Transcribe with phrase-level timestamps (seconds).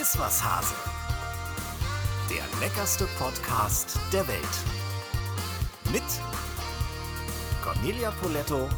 [0.00, 0.74] Iss was Hase.
[2.28, 4.40] Der leckerste Podcast der Welt.
[5.92, 6.02] Mit
[7.62, 8.68] Cornelia Poletto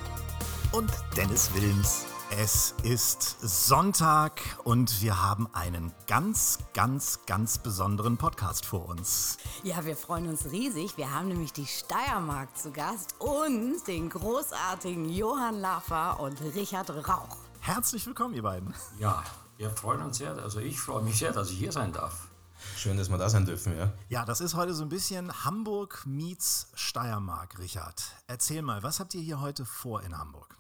[0.73, 2.05] und Dennis Wilms.
[2.39, 9.39] Es ist Sonntag und wir haben einen ganz, ganz, ganz besonderen Podcast vor uns.
[9.63, 10.99] Ja, wir freuen uns riesig.
[10.99, 17.39] Wir haben nämlich die Steiermark zu Gast und den großartigen Johann Laffer und Richard Rauch.
[17.61, 18.75] Herzlich willkommen, ihr beiden.
[18.99, 19.25] Ja,
[19.59, 20.37] wir freuen uns sehr.
[20.39, 22.29] Also ich freue mich sehr, dass ich hier sein darf.
[22.77, 23.93] Schön, dass wir da sein dürfen, ja.
[24.09, 28.03] Ja, das ist heute so ein bisschen Hamburg meets Steiermark, Richard.
[28.27, 30.57] Erzähl mal, was habt ihr hier heute vor in Hamburg?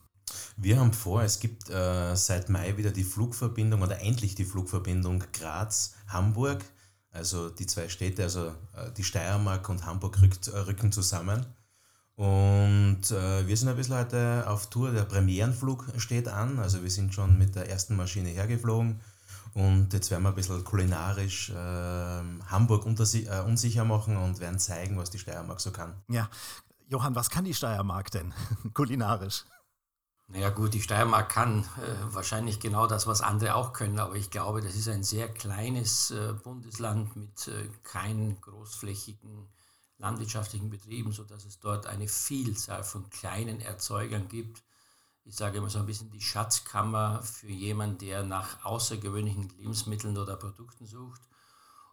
[0.57, 5.23] Wir haben vor, es gibt äh, seit Mai wieder die Flugverbindung oder endlich die Flugverbindung
[5.33, 6.65] Graz-Hamburg.
[7.13, 11.47] Also die zwei Städte, also äh, die Steiermark und Hamburg rückt, äh, rücken zusammen.
[12.17, 14.91] Und äh, wir sind ein bisschen heute auf Tour.
[14.91, 16.59] Der Premierenflug steht an.
[16.59, 19.01] Also wir sind schon mit der ersten Maschine hergeflogen.
[19.53, 24.99] Und jetzt werden wir ein bisschen kulinarisch äh, Hamburg äh, unsicher machen und werden zeigen,
[24.99, 25.95] was die Steiermark so kann.
[26.09, 26.29] Ja,
[26.89, 28.35] Johann, was kann die Steiermark denn
[28.75, 29.45] kulinarisch?
[30.29, 34.31] Naja gut, die Steiermark kann äh, wahrscheinlich genau das, was andere auch können, aber ich
[34.31, 39.49] glaube, das ist ein sehr kleines äh, Bundesland mit äh, keinen großflächigen
[39.99, 44.63] landwirtschaftlichen Betrieben, sodass es dort eine Vielzahl von kleinen Erzeugern gibt.
[45.25, 50.37] Ich sage immer so ein bisschen die Schatzkammer für jemanden, der nach außergewöhnlichen Lebensmitteln oder
[50.37, 51.21] Produkten sucht.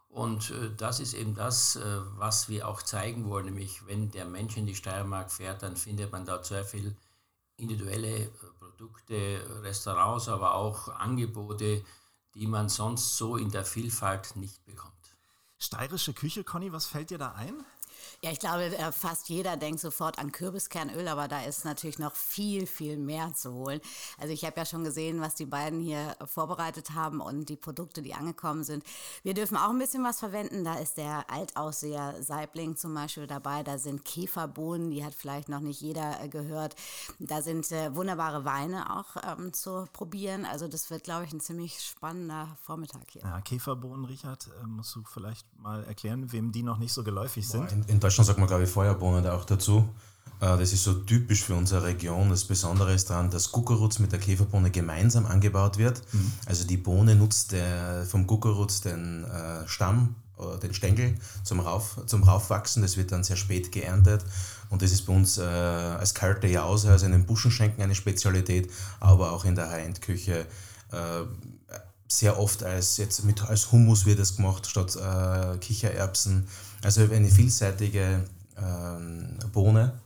[0.08, 1.82] Und äh, das ist eben das, äh,
[2.16, 6.12] was wir auch zeigen wollen, nämlich wenn der Mensch in die Steiermark fährt, dann findet
[6.12, 6.96] man dort sehr viel
[7.56, 8.30] individuelle äh,
[8.60, 11.84] Produkte, Restaurants, aber auch Angebote,
[12.34, 14.92] die man sonst so in der Vielfalt nicht bekommt.
[15.58, 17.64] Steirische Küche, Conny, was fällt dir da ein?
[18.24, 22.16] Ja, ich glaube, äh, fast jeder denkt sofort an Kürbiskernöl, aber da ist natürlich noch
[22.16, 23.82] viel, viel mehr zu holen.
[24.16, 28.00] Also ich habe ja schon gesehen, was die beiden hier vorbereitet haben und die Produkte,
[28.00, 28.82] die angekommen sind.
[29.24, 30.64] Wir dürfen auch ein bisschen was verwenden.
[30.64, 33.62] Da ist der Altausseher Saibling zum Beispiel dabei.
[33.62, 36.76] Da sind Käferbohnen, die hat vielleicht noch nicht jeder äh, gehört.
[37.18, 40.46] Da sind äh, wunderbare Weine auch ähm, zu probieren.
[40.46, 43.20] Also das wird, glaube ich, ein ziemlich spannender Vormittag hier.
[43.20, 47.70] Ja, Käferbohnen, Richard, musst du vielleicht mal erklären, wem die noch nicht so geläufig sind?
[47.70, 49.88] In, in Deutschland sagt man, glaube ich, Feuerbohnen auch dazu.
[50.40, 52.30] Äh, das ist so typisch für unsere Region.
[52.30, 56.00] Das Besondere ist daran, dass Kukuruz mit der Käferbohne gemeinsam angebaut wird.
[56.12, 56.32] Mhm.
[56.46, 61.98] Also die Bohne nutzt der, vom Kukuruz den äh, Stamm oder den Stängel zum, Rauf,
[62.06, 62.82] zum Raufwachsen.
[62.82, 64.24] Das wird dann sehr spät geerntet.
[64.70, 68.70] Und das ist bei uns äh, als kalte Jause, also in den Buschenschenken eine Spezialität,
[69.00, 70.46] aber auch in der High-End-Küche
[70.92, 71.24] äh,
[72.06, 76.46] sehr oft als, jetzt mit, als Hummus wird es gemacht statt äh, Kichererbsen.
[76.84, 78.24] Also eine vielseitige
[78.58, 79.98] ähm, Bohne,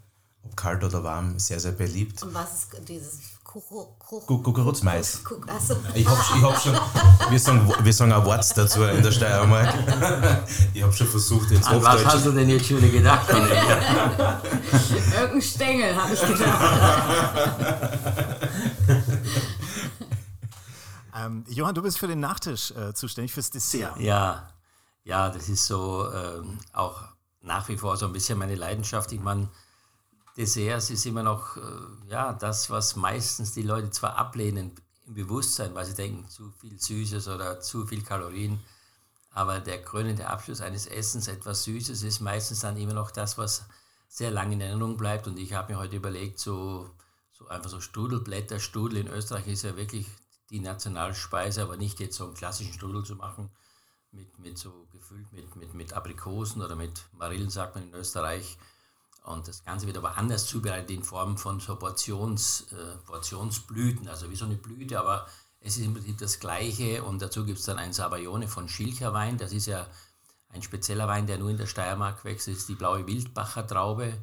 [0.45, 2.23] ob kalt oder warm, sehr, sehr beliebt.
[2.23, 5.23] Und was ist dieses Kukurutzmais.
[5.47, 5.77] Also.
[5.95, 6.79] Ich habe ich hab schon,
[7.31, 9.75] wir sagen, wir sagen ein Wort dazu in der Steiermark.
[10.75, 13.29] Ich habe schon versucht, ins An was hast du denn jetzt schon gedacht?
[15.19, 16.61] Irgendein Stängel, habe ich gedacht.
[21.17, 23.99] ähm, Johann, du bist für den Nachtisch äh, zuständig, fürs Dessert.
[23.99, 24.49] Ja,
[25.09, 27.01] ja, das ist so ähm, auch
[27.41, 29.11] nach wie vor so ein bisschen meine Leidenschaft.
[29.13, 29.49] Ich meine,
[30.37, 34.73] Desserts ist immer noch äh, ja, das, was meistens die Leute zwar ablehnen
[35.07, 38.61] im Bewusstsein, weil sie denken, zu viel Süßes oder zu viel Kalorien.
[39.31, 43.65] Aber der krönende Abschluss eines Essens, etwas Süßes, ist meistens dann immer noch das, was
[44.09, 45.27] sehr lange in Erinnerung bleibt.
[45.27, 46.91] Und ich habe mir heute überlegt, so,
[47.33, 50.07] so einfach so Strudelblätter, Strudel in Österreich ist ja wirklich
[50.51, 53.51] die Nationalspeise, aber nicht jetzt so einen klassischen Strudel zu machen,
[54.13, 58.59] mit, mit so gefüllt mit, mit, mit Aprikosen oder mit Marillen, sagt man in Österreich.
[59.25, 64.31] Und das Ganze wird aber anders zubereitet in Form von so Portions, äh, Portionsblüten, also
[64.31, 65.27] wie so eine Blüte, aber
[65.61, 67.03] es ist im Prinzip das Gleiche.
[67.03, 69.37] Und dazu gibt es dann ein Sabayone von Schilcherwein.
[69.37, 69.87] Das ist ja
[70.51, 72.49] ein spezieller Wein, der nur in der Steiermark wächst.
[72.49, 74.17] Das ist die blaue Wildbacher Traube.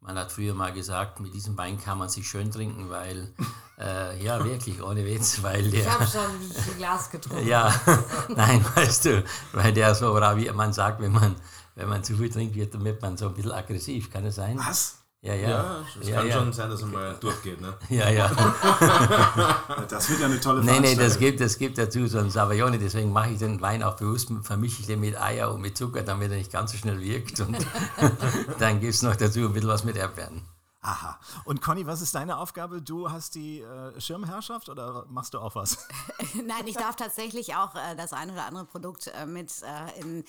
[0.00, 3.34] Man hat früher mal gesagt, mit diesem Wein kann man sich schön trinken, weil,
[3.78, 5.80] äh, ja, wirklich, ohne Witz, weil der.
[5.80, 7.46] Ich habe schon ein Glas getrunken.
[7.46, 7.74] ja,
[8.28, 11.34] nein, weißt du, weil der so, wie man sagt, wenn man,
[11.74, 14.58] wenn man zu viel trinkt, wird, wird man so ein bisschen aggressiv, kann es sein?
[14.58, 14.98] Was?
[15.22, 15.48] Ja, ja.
[15.48, 16.34] Ja, es ja, kann ja.
[16.34, 17.58] schon sein, dass er mal durchgeht.
[17.58, 17.72] Ne?
[17.88, 18.30] Ja, ja.
[19.88, 22.78] Das wird ja eine tolle Nee, nee, das gibt, das gibt dazu so einen Sabayone,
[22.78, 26.02] deswegen mache ich den Wein auch bewusst, vermische ich den mit Eier und mit Zucker,
[26.02, 27.40] damit er nicht ganz so schnell wirkt.
[27.40, 27.56] Und
[28.58, 30.42] dann gibt es noch dazu ein bisschen was mit Erdbeeren.
[30.84, 31.18] Aha.
[31.46, 32.82] Und Conny, was ist deine Aufgabe?
[32.82, 35.78] Du hast die äh, Schirmherrschaft oder machst du auch was?
[36.34, 40.24] Nein, ich darf tatsächlich auch äh, das ein oder andere Produkt äh, mit äh, in,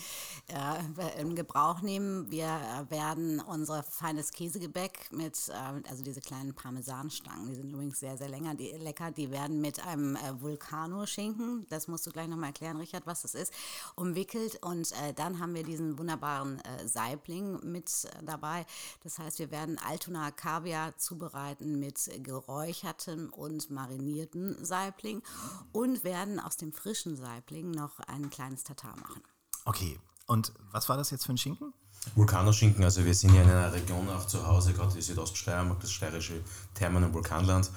[0.47, 2.31] äh, in, Gebrauch nehmen.
[2.31, 5.51] Wir äh, werden unser feines Käsegebäck mit,
[5.89, 9.85] also diese kleinen Parmesanstangen, die sind übrigens sehr, sehr länger, die, lecker, die werden mit
[9.85, 13.53] einem Vulcano-Schinken, das musst du gleich nochmal erklären, Richard, was das ist,
[13.95, 14.63] umwickelt.
[14.63, 18.65] Und dann haben wir diesen wunderbaren Saibling mit dabei.
[19.03, 25.23] Das heißt, wir werden Altona Kaviar zubereiten mit geräuchertem und mariniertem Saibling
[25.71, 29.23] und werden aus dem frischen Saibling noch ein kleines Tatar machen.
[29.65, 31.73] Okay, und was war das jetzt für ein Schinken?
[32.13, 35.89] Vulkanoschinken, also wir sind ja in einer Region auch zu Hause, gerade die Südoststeiermark, das
[35.89, 36.35] steirische
[36.75, 37.71] Thermen- und Vulkanland,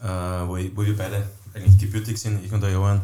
[0.00, 3.02] äh, wo, ich, wo, wir beide eigentlich gebürtig sind, ich und der Johann.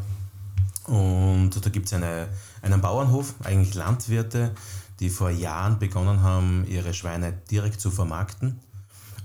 [0.86, 2.28] Und da gibt es eine,
[2.60, 4.54] einen Bauernhof, eigentlich Landwirte,
[5.00, 8.60] die vor Jahren begonnen haben, ihre Schweine direkt zu vermarkten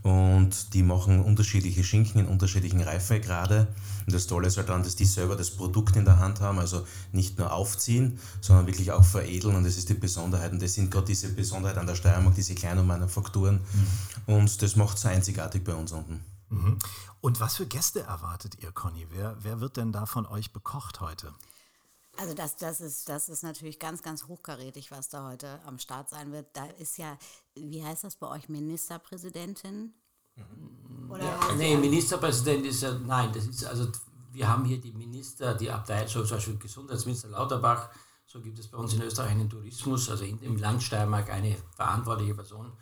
[0.07, 3.68] und die machen unterschiedliche Schinken in unterschiedlichen Reifegrade.
[4.06, 6.59] Und das Tolle ist halt daran, dass die selber das Produkt in der Hand haben,
[6.59, 9.56] also nicht nur aufziehen, sondern wirklich auch veredeln.
[9.56, 10.54] Und das ist die Besonderheit.
[10.54, 13.59] Und das sind gerade diese Besonderheit an der Steiermark, diese kleinen Manufakturen.
[14.25, 14.33] Mhm.
[14.33, 16.24] Und das macht es einzigartig bei uns unten.
[16.50, 16.77] Mhm.
[17.19, 19.07] Und was für Gäste erwartet ihr, Conny?
[19.12, 21.33] Wer, wer wird denn da von euch bekocht heute?
[22.17, 26.09] Also das, das, ist, das ist natürlich ganz, ganz hochkarätig, was da heute am Start
[26.09, 26.47] sein wird.
[26.53, 27.17] Da ist ja,
[27.55, 29.93] wie heißt das bei euch, Ministerpräsidentin?
[30.35, 31.11] Mhm.
[31.11, 33.87] Oder ja, nee, Ministerpräsident ist ja, nein, das ist also,
[34.31, 37.89] wir haben hier die Minister, die Abteilung, so zum Beispiel Gesundheitsminister Lauterbach,
[38.25, 41.55] so gibt es bei uns in Österreich einen Tourismus, also in dem Land Steiermark eine
[41.75, 42.73] verantwortliche Person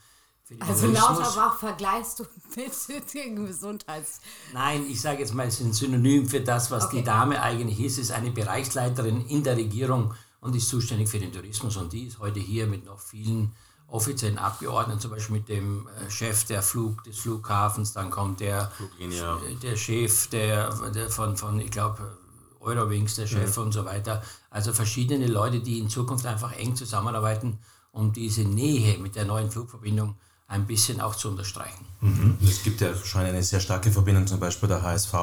[0.59, 2.23] also Lauterbach vergleichst du
[2.93, 4.19] mit dem Gesundheits...
[4.53, 6.97] Nein, ich sage jetzt mal, es ist ein Synonym für das, was okay.
[6.97, 7.95] die Dame eigentlich ist.
[7.95, 11.77] Sie ist eine Bereichsleiterin in der Regierung und ist zuständig für den Tourismus.
[11.77, 13.53] Und die ist heute hier mit noch vielen
[13.87, 18.71] offiziellen Abgeordneten, zum Beispiel mit dem äh, Chef der Flug, des Flughafens, dann kommt der,
[18.99, 22.17] äh, der Chef der, der von, von, ich glaube,
[22.59, 23.61] Eurowings, der Chef ja.
[23.61, 24.23] und so weiter.
[24.49, 27.59] Also verschiedene Leute, die in Zukunft einfach eng zusammenarbeiten,
[27.91, 30.15] um diese Nähe mit der neuen Flugverbindung
[30.47, 31.85] ein bisschen auch zu unterstreichen.
[32.01, 32.37] Mhm.
[32.43, 35.13] Es gibt ja schon eine sehr starke Verbindung, zum Beispiel der HSV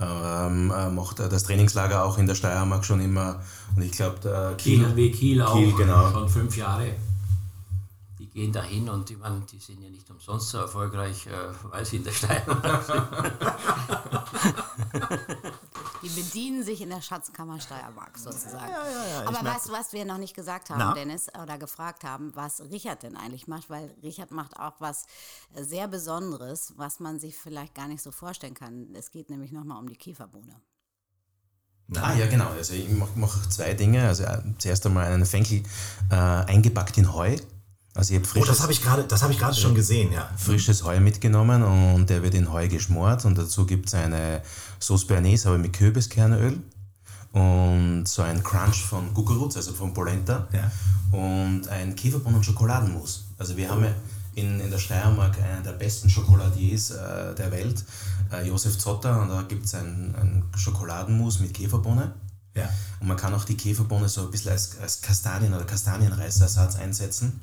[0.00, 3.40] ähm, äh, macht äh, das Trainingslager auch in der Steiermark schon immer.
[3.76, 6.10] Und ich glaube, der Kiel, Kiel, Kiel auch Kiel, genau.
[6.10, 6.96] schon fünf Jahre.
[8.18, 11.30] Die gehen dahin und die, man, die sind ja nicht umsonst so erfolgreich, äh,
[11.70, 13.02] weil sie in der Steiermark sind.
[16.04, 18.70] Die bedienen sich in der Schatzkammer Steiermark sozusagen.
[18.70, 20.94] Ja, ja, ja, Aber weißt du, was wir noch nicht gesagt haben, Na?
[20.94, 23.70] Dennis, oder gefragt haben, was Richard denn eigentlich macht?
[23.70, 25.06] Weil Richard macht auch was
[25.54, 28.94] sehr Besonderes, was man sich vielleicht gar nicht so vorstellen kann.
[28.94, 30.60] Es geht nämlich nochmal um die Kieferbohne.
[31.96, 32.48] Ah, ja, genau.
[32.48, 34.06] Also ich mache mach zwei Dinge.
[34.06, 35.62] Also äh, zuerst einmal einen Fenkel
[36.10, 37.36] äh, eingepackt in Heu.
[37.96, 40.28] Also ich oh, das habe ich gerade hab schon gesehen, ja.
[40.36, 44.42] Frisches Heu mitgenommen und der wird in Heu geschmort und dazu gibt es eine
[44.80, 46.60] Sauce Bernays, aber mit Kürbiskernöl
[47.30, 50.70] und so ein Crunch von Gugarutz, also von Polenta ja.
[51.16, 53.26] und ein Kieferbohnen- und Schokoladenmus.
[53.38, 53.94] Also wir haben ja
[54.34, 57.84] in, in der Steiermark einen der besten Schokoladiers äh, der Welt,
[58.32, 62.12] äh, Josef Zotter, und da gibt es ein, ein Schokoladenmus mit Käferbohne.
[62.56, 62.68] Ja.
[63.00, 67.40] Und man kann auch die Käferbohne so ein bisschen als, als Kastanien- oder Kastanienreisersatz einsetzen.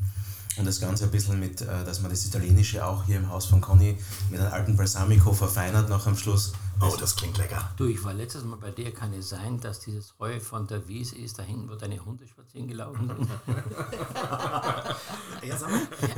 [0.58, 3.46] Und das Ganze ein bisschen mit, äh, dass man das Italienische auch hier im Haus
[3.46, 3.98] von Conny
[4.30, 6.52] mit einem alten Balsamico verfeinert noch am Schluss.
[6.84, 7.70] Oh, das klingt lecker.
[7.78, 10.88] Du, ich war letztes Mal bei dir, kann es sein, dass dieses Heu von der
[10.88, 13.30] Wiese ist, da hinten, wo deine Hunde spazieren gelaufen sind?
[15.44, 15.58] ja,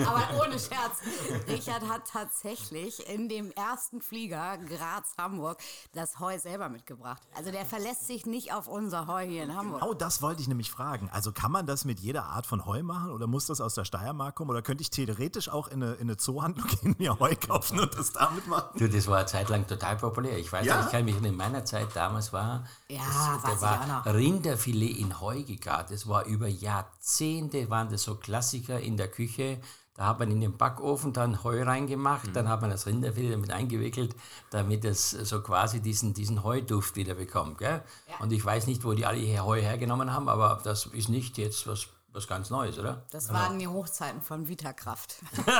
[0.08, 1.02] Aber ohne Scherz,
[1.50, 5.58] Richard hat tatsächlich in dem ersten Flieger Graz-Hamburg
[5.94, 7.22] das Heu selber mitgebracht.
[7.36, 9.82] Also der verlässt sich nicht auf unser Heu hier in Hamburg.
[9.82, 11.10] Genau das wollte ich nämlich fragen.
[11.12, 13.84] Also kann man das mit jeder Art von Heu machen oder muss das aus der
[13.84, 17.36] Steiermark kommen oder könnte ich theoretisch auch in eine, in eine Zoohandlung gehen, mir Heu
[17.36, 18.80] kaufen und das damit machen?
[18.80, 20.38] Du, das war eine Zeit lang total populär.
[20.38, 20.86] Ich weiß, ja?
[20.86, 25.44] ich kann mich in meiner Zeit damals war, ja, das, da war Rinderfilet in Heu
[25.44, 25.92] gegart.
[25.92, 29.60] Das war über Jahrzehnte, waren das so Klassiker in der Küche.
[29.96, 32.34] Da hat man in den Backofen dann Heu reingemacht, mhm.
[32.34, 34.16] dann hat man das Rinderfilet damit eingewickelt,
[34.50, 37.60] damit es so quasi diesen, diesen Heuduft wieder bekommt.
[37.60, 37.84] Gell?
[38.08, 38.18] Ja.
[38.20, 41.38] Und ich weiß nicht, wo die alle hier Heu hergenommen haben, aber das ist nicht
[41.38, 43.04] jetzt was was ganz Neues, oder?
[43.12, 45.16] Das waren die Hochzeiten von Vitakraft.
[45.46, 45.54] genau,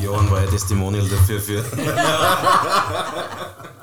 [0.00, 1.40] Johann war ja Testimonial dafür.
[1.40, 1.62] Für.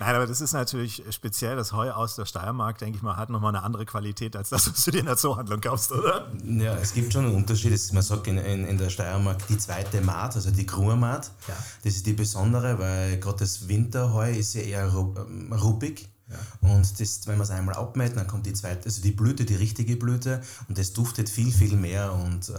[0.00, 1.56] Nein, aber das ist natürlich speziell.
[1.56, 4.70] Das Heu aus der Steiermark, denke ich mal, hat nochmal eine andere Qualität als das,
[4.70, 6.32] was du dir in der Zoohandlung kaufst, oder?
[6.42, 7.78] Ja, es gibt schon einen Unterschied.
[7.92, 11.30] Man sagt in, in, in der Steiermark die zweite Maat, also die Kruhermaat.
[11.46, 11.54] Ja.
[11.84, 16.08] Das ist die besondere, weil gerade das Winterheu ist ja eher ähm, ruppig.
[16.30, 16.68] Ja.
[16.68, 19.56] Und das, wenn man es einmal abmäht, dann kommt die zweite, also die Blüte, die
[19.56, 22.52] richtige Blüte und das duftet viel, viel mehr und äh,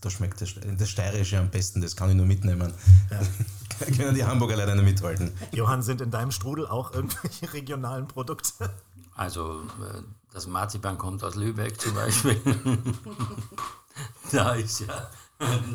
[0.00, 2.72] da schmeckt das, das Steirische am besten, das kann ich nur mitnehmen.
[3.10, 3.20] Ja.
[3.96, 5.32] können die Hamburger leider nicht mithalten.
[5.52, 8.70] Johann, sind in deinem Strudel auch irgendwelche regionalen Produkte?
[9.14, 10.02] Also äh,
[10.32, 12.40] das Marzipan kommt aus Lübeck zum Beispiel.
[14.32, 15.10] da ist ja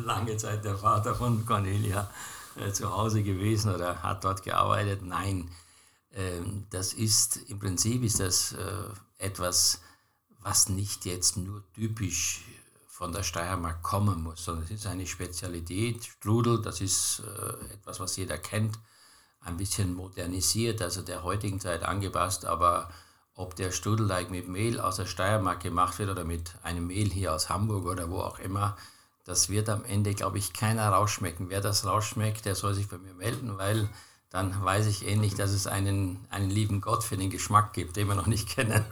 [0.04, 2.08] lange Zeit der Vater von Cornelia
[2.56, 5.02] äh, zu Hause gewesen oder hat dort gearbeitet.
[5.02, 5.48] Nein,
[6.70, 8.66] das ist im Prinzip ist das äh,
[9.18, 9.80] etwas,
[10.40, 12.42] was nicht jetzt nur typisch
[12.86, 16.04] von der Steiermark kommen muss, sondern es ist eine Spezialität.
[16.04, 18.78] Strudel, das ist äh, etwas, was jeder kennt,
[19.40, 22.90] ein bisschen modernisiert, also der heutigen Zeit angepasst, aber
[23.34, 27.34] ob der Strudelteig mit Mehl aus der Steiermark gemacht wird oder mit einem Mehl hier
[27.34, 28.76] aus Hamburg oder wo auch immer,
[29.24, 31.48] das wird am Ende, glaube ich, keiner rausschmecken.
[31.48, 33.88] Wer das rausschmeckt, der soll sich bei mir melden, weil
[34.34, 38.08] dann weiß ich ähnlich, dass es einen, einen lieben Gott für den Geschmack gibt, den
[38.08, 38.84] wir noch nicht kennen.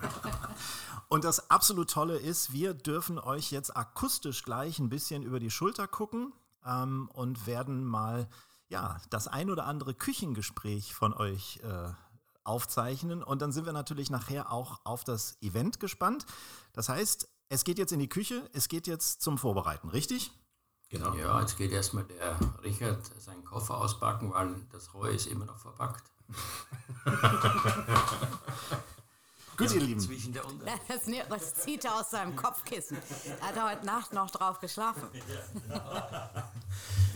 [1.08, 5.50] Und das absolut Tolle ist, wir dürfen euch jetzt akustisch gleich ein bisschen über die
[5.50, 6.32] Schulter gucken
[6.64, 8.28] ähm, und werden mal
[8.68, 11.90] ja, das ein oder andere Küchengespräch von euch äh,
[12.44, 13.24] aufzeichnen.
[13.24, 16.24] Und dann sind wir natürlich nachher auch auf das Event gespannt.
[16.72, 20.30] Das heißt, es geht jetzt in die Küche, es geht jetzt zum Vorbereiten, richtig?
[20.92, 21.14] Genau.
[21.14, 25.56] Ja, jetzt geht erstmal der Richard seinen Koffer auspacken, weil das Heu ist immer noch
[25.56, 26.04] verpackt.
[29.56, 30.00] Gut, ja, ihr Lieben.
[30.00, 30.42] Zwischen der
[30.88, 32.98] das, das zieht er aus seinem Kopfkissen.
[33.40, 35.08] Er hat heute Nacht noch drauf geschlafen.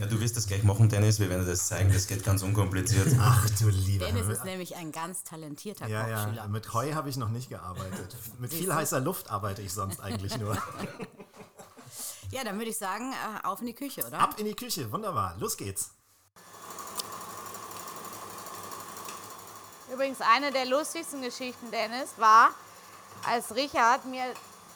[0.01, 1.21] Ja, du wirst das gleich machen, Dennis.
[1.21, 1.93] Wir werden das zeigen.
[1.93, 3.09] Das geht ganz unkompliziert.
[3.21, 4.07] Ach du lieber.
[4.07, 6.35] Dennis ist nämlich ein ganz talentierter ja, Kochschüler.
[6.35, 8.17] Ja, mit Heu habe ich noch nicht gearbeitet.
[8.39, 10.57] Mit viel heißer Luft arbeite ich sonst eigentlich nur.
[12.31, 14.19] Ja, dann würde ich sagen, äh, auf in die Küche, oder?
[14.19, 15.37] Ab in die Küche, wunderbar.
[15.39, 15.93] Los geht's.
[19.93, 22.51] Übrigens, eine der lustigsten Geschichten, Dennis, war,
[23.25, 24.25] als Richard mir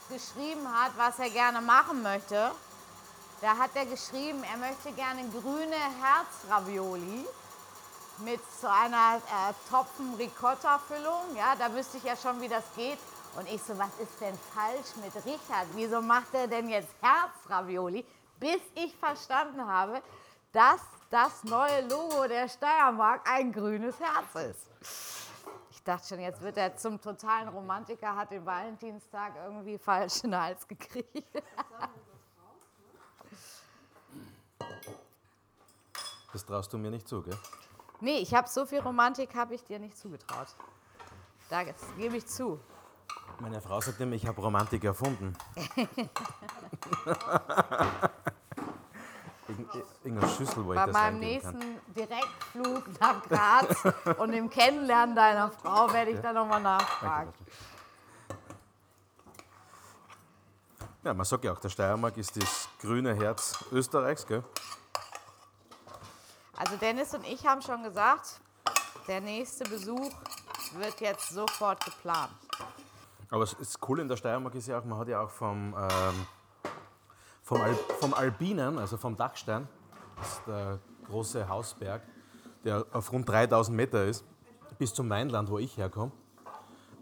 [0.09, 2.53] geschrieben hat, was er gerne machen möchte.
[3.41, 7.27] Da hat er geschrieben, er möchte gerne grüne Herzravioli
[8.19, 11.37] mit so einer äh, Topfen Ricotta-Füllung.
[11.37, 12.99] Ja, da wüsste ich ja schon, wie das geht.
[13.37, 15.67] Und ich so, was ist denn falsch mit Richard?
[15.75, 18.05] Wieso macht er denn jetzt Herzravioli?
[18.39, 20.03] Bis ich verstanden habe,
[20.53, 24.67] dass das neue Logo der Steiermark ein grünes Herz ist.
[25.71, 30.33] Ich dachte schon, jetzt wird er zum totalen Romantiker, hat den Valentinstag irgendwie falsch in
[30.33, 31.43] den Hals gekriegt.
[36.33, 37.37] Das traust du mir nicht zu, gell?
[38.01, 40.49] Nee, ich habe so viel Romantik, habe ich dir nicht zugetraut.
[41.49, 41.65] Da
[41.97, 42.61] gebe ich zu.
[43.41, 45.35] Meine Frau sagt immer, ich habe Romantik erfunden.
[50.05, 51.81] Irgendeine Schüssel wollte Bei meinem nächsten kann.
[51.97, 53.77] Direktflug nach Graz
[54.19, 57.33] und im Kennenlernen deiner Frau werde ich da nochmal nachfragen.
[61.03, 64.45] Ja, man sagt ja auch, der Steiermark ist das grüne Herz Österreichs, gell?
[66.57, 68.39] Also Dennis und ich haben schon gesagt,
[69.09, 70.13] der nächste Besuch
[70.75, 72.31] wird jetzt sofort geplant.
[73.31, 76.27] Aber das Coole in der Steiermark ist ja auch, man hat ja auch vom ähm,
[77.43, 79.67] vom, Al vom Alpinen, also vom Dachstein,
[80.17, 82.03] das ist der große Hausberg,
[82.65, 84.25] der auf rund 3000 Meter ist,
[84.79, 86.13] bis zum Mainland, wo ich herkomme.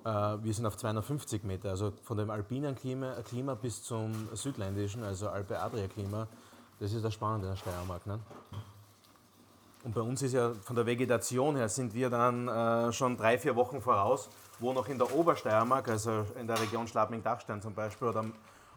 [0.05, 5.03] Äh, wir sind auf 250 Meter, also von dem alpinen Klima, Klima bis zum südländischen,
[5.03, 6.29] also Alpe-Adria-Klima.
[6.81, 8.07] Das ist das Spannende in der Steiermark.
[8.07, 8.21] Ne?
[9.85, 13.39] Und bei uns ist ja von der Vegetation her sind wir dann äh, schon drei,
[13.39, 18.09] vier Wochen voraus, wo noch in der Obersteiermark, also in der Region Schladming-Dachstein zum Beispiel
[18.09, 18.25] oder,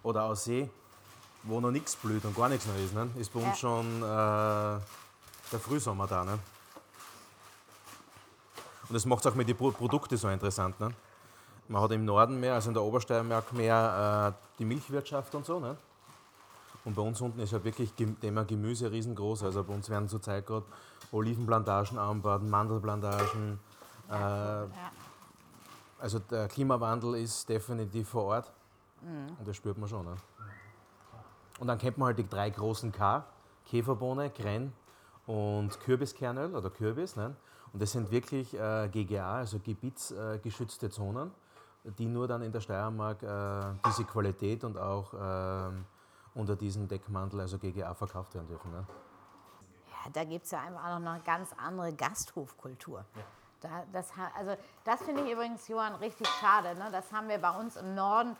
[0.03, 0.69] oder Aussee,
[1.43, 3.09] wo noch nichts blüht und gar nichts mehr ist, ne?
[3.19, 3.55] ist bei uns ja.
[3.55, 4.79] schon äh,
[5.51, 6.23] der Frühsommer da.
[6.23, 6.37] Ne?
[8.87, 10.79] Und das macht es auch mit den Produkten so interessant.
[10.79, 10.91] Ne?
[11.67, 15.59] Man hat im Norden mehr, also in der Obersteiermark mehr äh, die Milchwirtschaft und so.
[15.59, 15.75] Ne?
[16.83, 19.43] Und bei uns unten ist ja wirklich Thema Gemüse riesengroß.
[19.43, 20.65] Also bei uns werden zurzeit gerade
[21.11, 23.59] Olivenplantagen angebaut, Mandelplantagen.
[24.09, 24.65] Äh.
[25.99, 28.51] Also der Klimawandel ist definitiv vor Ort.
[29.01, 29.37] Mhm.
[29.37, 30.05] Und das spürt man schon.
[30.05, 30.15] Ne?
[31.59, 33.23] Und dann kennt man halt die drei großen K,
[33.65, 34.73] Käferbohne, Krenn
[35.27, 37.15] und Kürbiskernöl oder Kürbis.
[37.15, 37.35] Ne?
[37.71, 41.31] Und das sind wirklich äh, GGA, also gebietsgeschützte äh, Zonen,
[41.83, 45.85] die nur dann in der Steiermark äh, diese Qualität und auch ähm,
[46.33, 48.71] unter diesem Deckmantel, also GGA, verkauft werden dürfen.
[48.71, 48.85] Ne?
[49.89, 53.05] Ja, da gibt es ja einfach auch noch eine ganz andere Gasthofkultur.
[53.15, 53.21] Ja.
[53.61, 56.73] Da, das, also, das finde ich übrigens, Johann, richtig schade.
[56.75, 56.89] Ne?
[56.91, 58.35] Das haben wir bei uns im Norden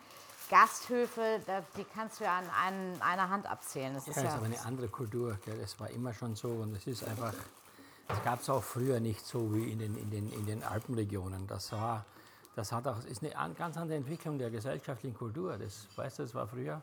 [0.50, 1.40] Gasthöfe,
[1.78, 3.94] die kannst du ja an einen, einer Hand abzählen.
[3.94, 5.38] Das ist ja, ja ist aber eine andere Kultur.
[5.46, 5.58] Gell?
[5.60, 7.34] Das war immer schon so und es ist einfach,
[8.08, 11.48] das gab es auch früher nicht so wie in den, in den, in den Alpenregionen.
[11.48, 12.04] Das war,
[12.56, 15.58] das hat auch, ist eine ganz andere Entwicklung der gesellschaftlichen Kultur.
[15.58, 16.82] Das, weißt du, das war früher.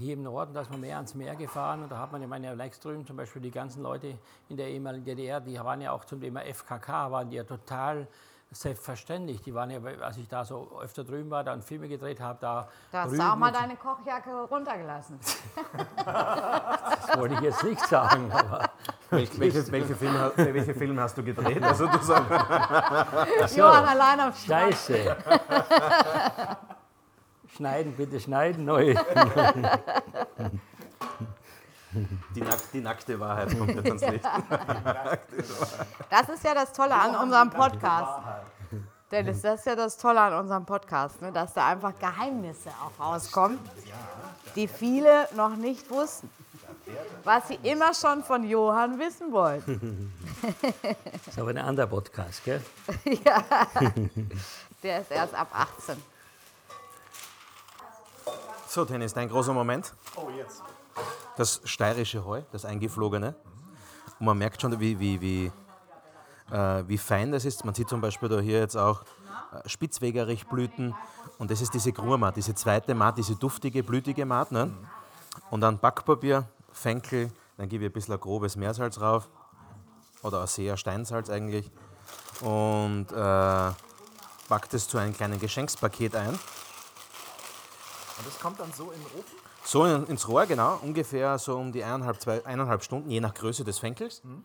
[0.00, 2.28] Hier im Norden, da ist man mehr ans Meer gefahren und da hat man, ich
[2.28, 5.92] meine, links drüben zum Beispiel die ganzen Leute in der ehemaligen DDR, die waren ja
[5.92, 8.08] auch zum Thema FKK, waren die ja total
[8.50, 9.40] selbstverständlich.
[9.42, 12.38] Die waren ja, als ich da so öfter drüben war, da und Filme gedreht habe,
[12.40, 12.68] da.
[12.90, 15.18] Da hast du auch mal deine Kochjacke runtergelassen.
[16.04, 18.70] das wollte ich jetzt nicht sagen, aber.
[19.10, 21.62] Welche, welche, welche, Filme, welche Filme hast du gedreht?
[21.62, 24.74] Also, du sagst, Johann allein auf Strand.
[24.74, 25.16] Scheiße.
[27.60, 28.94] Schneiden, bitte schneiden, neu.
[32.34, 34.24] Die, nack die, nackte Wahrheit kommt jetzt ans Licht.
[36.08, 38.12] Das ist ja das Tolle an unserem Podcast.
[39.10, 41.32] Dennis, das ist ja das Tolle an unserem Podcast, ne?
[41.32, 43.58] dass da einfach Geheimnisse auch rauskommen,
[44.54, 46.30] die viele noch nicht wussten.
[47.24, 50.12] Was sie immer schon von Johann wissen wollten.
[51.12, 52.62] Das ist aber ein anderer Podcast, gell?
[53.24, 53.42] ja,
[54.82, 55.96] der ist erst ab 18.
[58.72, 59.92] So, Dennis, dein großer Moment.
[60.14, 60.62] Oh, jetzt
[61.36, 63.34] das steirische Heu, das eingeflogene.
[64.20, 65.52] Und man merkt schon, wie, wie, wie,
[66.52, 67.64] äh, wie fein das ist.
[67.64, 69.02] Man sieht zum Beispiel da hier jetzt auch
[69.52, 70.94] äh, Spitzwegerichblüten.
[71.38, 74.52] Und das ist diese Grurmat, diese zweite Maat, diese duftige, blütige Maat.
[74.52, 74.72] Ne?
[75.50, 79.28] Und dann Backpapier, Fenkel, dann gebe ich ein bisschen ein grobes Meersalz drauf.
[80.22, 81.68] Oder ein sehr Steinsalz eigentlich.
[82.40, 83.72] Und äh,
[84.48, 86.38] back das zu einem kleinen Geschenkspaket ein.
[88.20, 89.38] Und das kommt dann so in den Ofen?
[89.64, 93.64] So ins Rohr, genau, ungefähr so um die eineinhalb, zwei, eineinhalb Stunden, je nach Größe
[93.64, 94.22] des Fenkels.
[94.24, 94.44] Mhm.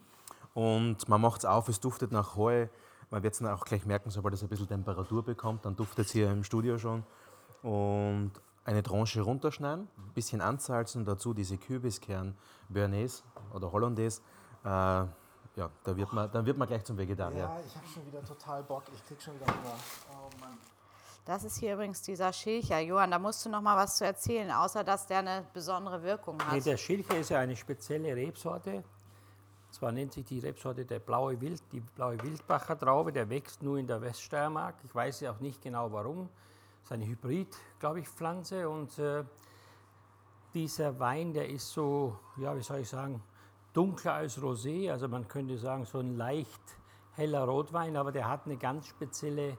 [0.53, 2.67] Und man macht es auf, es duftet nach Heu.
[3.09, 6.05] Man wird es dann auch gleich merken, sobald es ein bisschen Temperatur bekommt, dann duftet
[6.05, 7.03] es hier im Studio schon.
[7.63, 8.31] Und
[8.63, 12.37] eine Tranche runterschneiden, ein bisschen ansalzen, dazu diese Kürbiskern,
[12.69, 14.21] Bernays oder Hollandaise.
[14.63, 17.39] Äh, ja, da wird man, dann wird man gleich zum Vegetarier.
[17.39, 19.75] Ja, ich habe schon wieder total Bock, ich krieg schon wieder Hunger.
[20.11, 20.57] Oh Mann.
[21.25, 22.79] Das ist hier übrigens dieser Schilcher.
[22.79, 26.39] Johann, da musst du noch mal was zu erzählen, außer dass der eine besondere Wirkung
[26.39, 26.53] hat.
[26.53, 28.83] Nee, der Schilcher ist ja eine spezielle Rebsorte.
[29.71, 33.11] Zwar nennt sich die Rebsorte der blaue Wild, die blaue Wildbacher Traube.
[33.11, 34.75] Der wächst nur in der Weststeiermark.
[34.83, 36.29] Ich weiß ja auch nicht genau warum.
[36.83, 38.69] Das ist eine Hybrid, glaube ich, Pflanze.
[38.69, 39.23] Und äh,
[40.53, 43.23] dieser Wein, der ist so, ja, wie soll ich sagen,
[43.73, 44.91] dunkler als Rosé.
[44.91, 46.61] Also man könnte sagen, so ein leicht
[47.13, 49.57] heller Rotwein, aber der hat eine ganz spezielle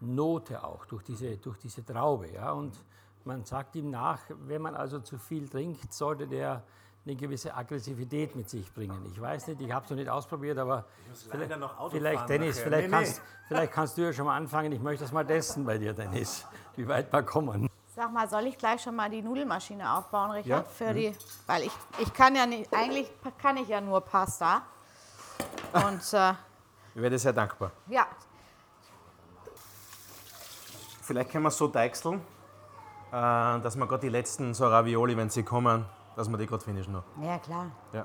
[0.00, 2.30] Note auch durch diese, durch diese Traube.
[2.32, 2.52] Ja?
[2.52, 2.74] Und
[3.24, 6.62] man sagt ihm nach, wenn man also zu viel trinkt, sollte der
[7.04, 9.00] eine gewisse Aggressivität mit sich bringen.
[9.12, 10.84] Ich weiß nicht, ich habe es noch nicht ausprobiert, aber
[11.30, 13.44] vielleicht, vielleicht Dennis, vielleicht, nee, kannst, nee.
[13.48, 14.72] vielleicht kannst du ja schon mal anfangen.
[14.72, 17.68] Ich möchte das mal testen bei dir, Dennis, wie weit wir kommen.
[17.94, 20.66] Sag mal, soll ich gleich schon mal die Nudelmaschine aufbauen, Richard?
[20.66, 20.70] Ja?
[20.70, 20.96] Für mhm.
[20.96, 21.12] die,
[21.46, 24.62] weil ich, ich kann ja nicht, eigentlich kann ich ja nur Pasta.
[25.72, 26.32] Und, äh,
[26.94, 27.70] ich werde sehr dankbar.
[27.88, 28.06] Ja,
[31.06, 32.20] Vielleicht können wir es so deichseln,
[33.12, 36.64] äh, dass wir gerade die letzten so Ravioli, wenn sie kommen, dass wir die gerade
[36.64, 37.04] finishen noch.
[37.22, 37.70] Ja, klar.
[37.92, 38.04] Ja.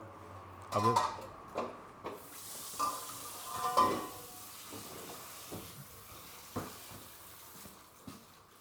[0.72, 0.94] Aber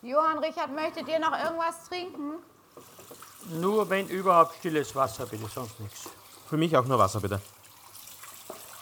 [0.01, 2.37] Johann Richard, möchtet ihr noch irgendwas trinken?
[3.61, 6.09] Nur wenn überhaupt stilles Wasser, bitte, sonst nichts.
[6.49, 7.43] Für mich auch nur Wasser, bitte.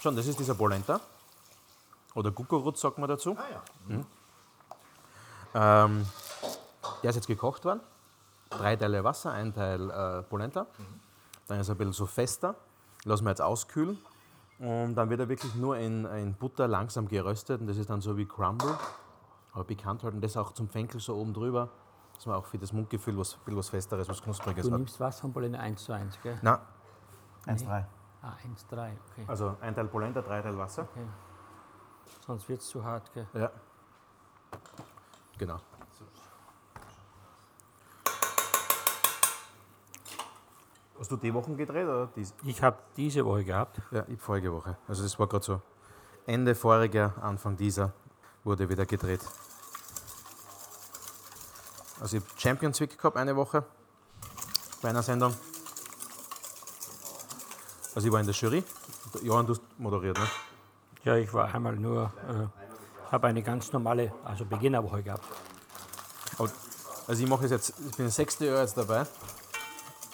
[0.01, 1.01] Schon, das ist dieser Polenta.
[2.15, 3.37] Oder Gukurutz, sagt man dazu.
[3.37, 3.63] Ah ja.
[3.89, 4.07] Mhm.
[5.55, 6.07] Ähm,
[7.03, 7.81] der ist jetzt gekocht worden.
[8.51, 10.63] Drei Teile Wasser, ein Teil äh, Polenta.
[10.63, 11.01] Mhm.
[11.47, 12.55] Dann ist er ein bisschen so fester.
[13.05, 13.99] Lassen wir jetzt auskühlen.
[14.59, 17.61] Und dann wird er wirklich nur in, in Butter langsam geröstet.
[17.61, 18.77] Und das ist dann so wie Crumble.
[19.53, 20.15] Aber bekannt halt.
[20.15, 21.69] Und das auch zum Fenkel so oben drüber.
[22.15, 24.73] Dass man auch für das Mundgefühl was, was Festeres, was Knuspriges hat.
[24.73, 26.37] Du nimmst Wasser von Polenta 1 zu 1, gell?
[26.43, 26.59] Nein,
[27.47, 27.87] 1 3.
[28.23, 29.25] Ah, 1 3, okay.
[29.29, 30.83] Also ein Teil Polenta, drei Teil Wasser.
[30.83, 31.07] Okay.
[32.27, 33.29] Sonst wird es zu hart, gell?
[33.35, 33.53] Ja.
[35.39, 35.61] Genau.
[40.99, 42.35] Hast du die Woche gedreht oder dies?
[42.43, 43.81] Ich habe diese Woche gehabt.
[43.93, 44.77] Ja, ich vorige Woche.
[44.89, 45.63] Also das war gerade so
[46.27, 47.93] Ende voriger, Anfang dieser
[48.45, 49.21] wurde wieder gedreht.
[52.01, 53.65] Also ich habe Champions Week gehabt eine Woche
[54.83, 55.35] bei einer Sendung.
[57.95, 58.63] Also ich war in der Jury.
[59.23, 60.27] Johann, du hast moderiert, ne?
[61.05, 62.68] Ja, ich war einmal nur äh,
[63.11, 65.25] habe eine ganz normale, also Beginnerwoche gehabt.
[67.07, 69.07] Also ich mache es jetzt, ich bin das sechste Jahr jetzt dabei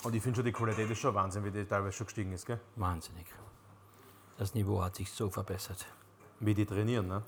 [0.05, 2.47] und ich finde schon die Qualität ist schon Wahnsinn, wie die teilweise schon gestiegen ist,
[2.47, 2.61] gell?
[2.77, 3.27] Wahnsinnig.
[4.39, 5.87] Das Niveau hat sich so verbessert.
[6.41, 7.23] Wie die trainieren, ne?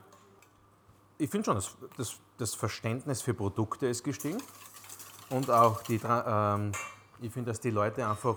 [1.18, 4.42] Ich finde schon, das, das, das, Verständnis für Produkte ist gestiegen
[5.30, 6.72] und auch die, ähm,
[7.20, 8.36] ich finde, dass die Leute einfach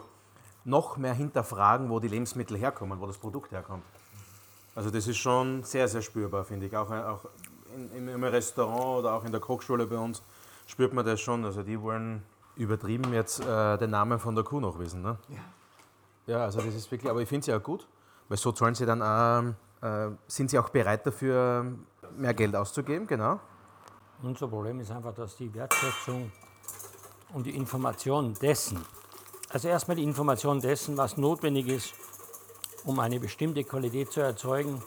[0.63, 3.84] noch mehr hinterfragen, wo die Lebensmittel herkommen, wo das Produkt herkommt.
[4.80, 6.78] Also das ist schon sehr, sehr spürbar, finde ich.
[6.78, 7.26] Auch, auch
[7.76, 10.22] in, im Restaurant oder auch in der Kochschule bei uns
[10.68, 11.44] spürt man das schon.
[11.44, 12.24] Also die wollen,
[12.56, 15.02] übertrieben jetzt äh, den Namen von der Kuh noch wissen.
[15.02, 15.18] Ne?
[15.28, 16.34] Ja.
[16.34, 17.86] ja, also das ist wirklich, aber ich finde es ja auch gut,
[18.30, 19.54] weil so zahlen sie dann auch,
[19.86, 21.65] äh, sind sie auch bereit dafür,
[22.15, 23.38] mehr Geld auszugeben, genau.
[24.24, 26.32] Unser Problem ist einfach, dass die Wertschätzung
[27.34, 28.80] und die Information dessen,
[29.50, 31.94] also erstmal die Information dessen, was notwendig ist,
[32.86, 34.82] um eine bestimmte Qualität zu erzeugen,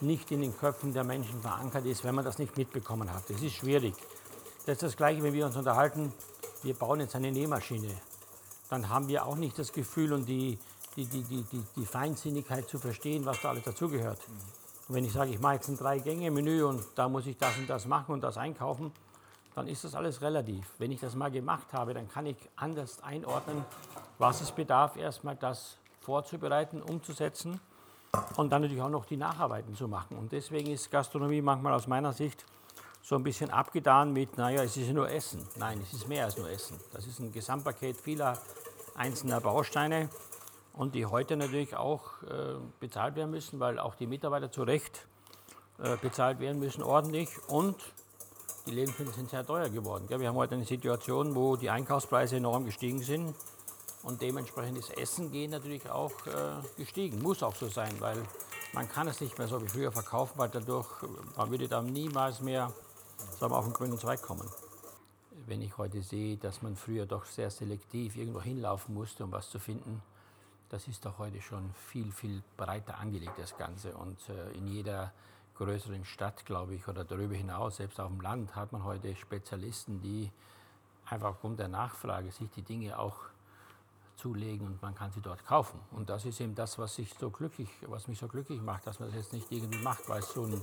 [0.00, 3.28] nicht in den Köpfen der Menschen verankert ist, wenn man das nicht mitbekommen hat.
[3.28, 3.94] Das ist schwierig.
[4.66, 6.12] Das ist das Gleiche, wenn wir uns unterhalten,
[6.62, 7.88] wir bauen jetzt eine Nähmaschine.
[8.70, 10.58] Dann haben wir auch nicht das Gefühl und die,
[10.96, 14.18] die, die, die, die, die Feinsinnigkeit zu verstehen, was da alles dazugehört.
[14.88, 17.68] Und wenn ich sage, ich mache jetzt ein Drei-Gänge-Menü und da muss ich das und
[17.68, 18.92] das machen und das einkaufen,
[19.54, 20.66] dann ist das alles relativ.
[20.78, 23.64] Wenn ich das mal gemacht habe, dann kann ich anders einordnen,
[24.18, 27.60] was es bedarf, erstmal das vorzubereiten, umzusetzen
[28.36, 30.18] und dann natürlich auch noch die Nacharbeiten zu machen.
[30.18, 32.44] Und deswegen ist Gastronomie manchmal aus meiner Sicht
[33.02, 35.46] so ein bisschen abgetan mit, naja, es ist ja nur Essen.
[35.56, 36.78] Nein, es ist mehr als nur Essen.
[36.92, 38.38] Das ist ein Gesamtpaket vieler
[38.94, 40.08] einzelner Bausteine
[40.74, 45.06] und die heute natürlich auch äh, bezahlt werden müssen, weil auch die Mitarbeiter zu Recht
[45.82, 47.30] äh, bezahlt werden müssen, ordentlich.
[47.48, 47.76] Und
[48.66, 50.06] die Lebensmittel sind sehr teuer geworden.
[50.06, 50.20] Gell?
[50.20, 53.34] Wir haben heute eine Situation, wo die Einkaufspreise enorm gestiegen sind
[54.02, 57.22] und dementsprechend ist Essen gehen natürlich auch äh, gestiegen.
[57.22, 58.22] Muss auch so sein, weil
[58.72, 60.88] man kann es nicht mehr so wie früher verkaufen, weil dadurch,
[61.36, 62.72] man würde dann niemals mehr
[63.38, 64.48] sagen wir, auf den grünen Zweig kommen.
[65.46, 69.50] Wenn ich heute sehe, dass man früher doch sehr selektiv irgendwo hinlaufen musste, um was
[69.50, 70.02] zu finden,
[70.68, 73.94] das ist doch heute schon viel, viel breiter angelegt, das Ganze.
[73.94, 75.12] Und äh, in jeder
[75.56, 80.00] größeren Stadt, glaube ich, oder darüber hinaus, selbst auf dem Land, hat man heute Spezialisten,
[80.00, 80.30] die
[81.04, 83.16] einfach aufgrund der Nachfrage sich die Dinge auch
[84.22, 85.80] zulegen und man kann sie dort kaufen.
[85.90, 89.08] Und das ist eben das, was, so glücklich, was mich so glücklich macht, dass man
[89.08, 90.62] das jetzt nicht irgendwie macht, weil es so ein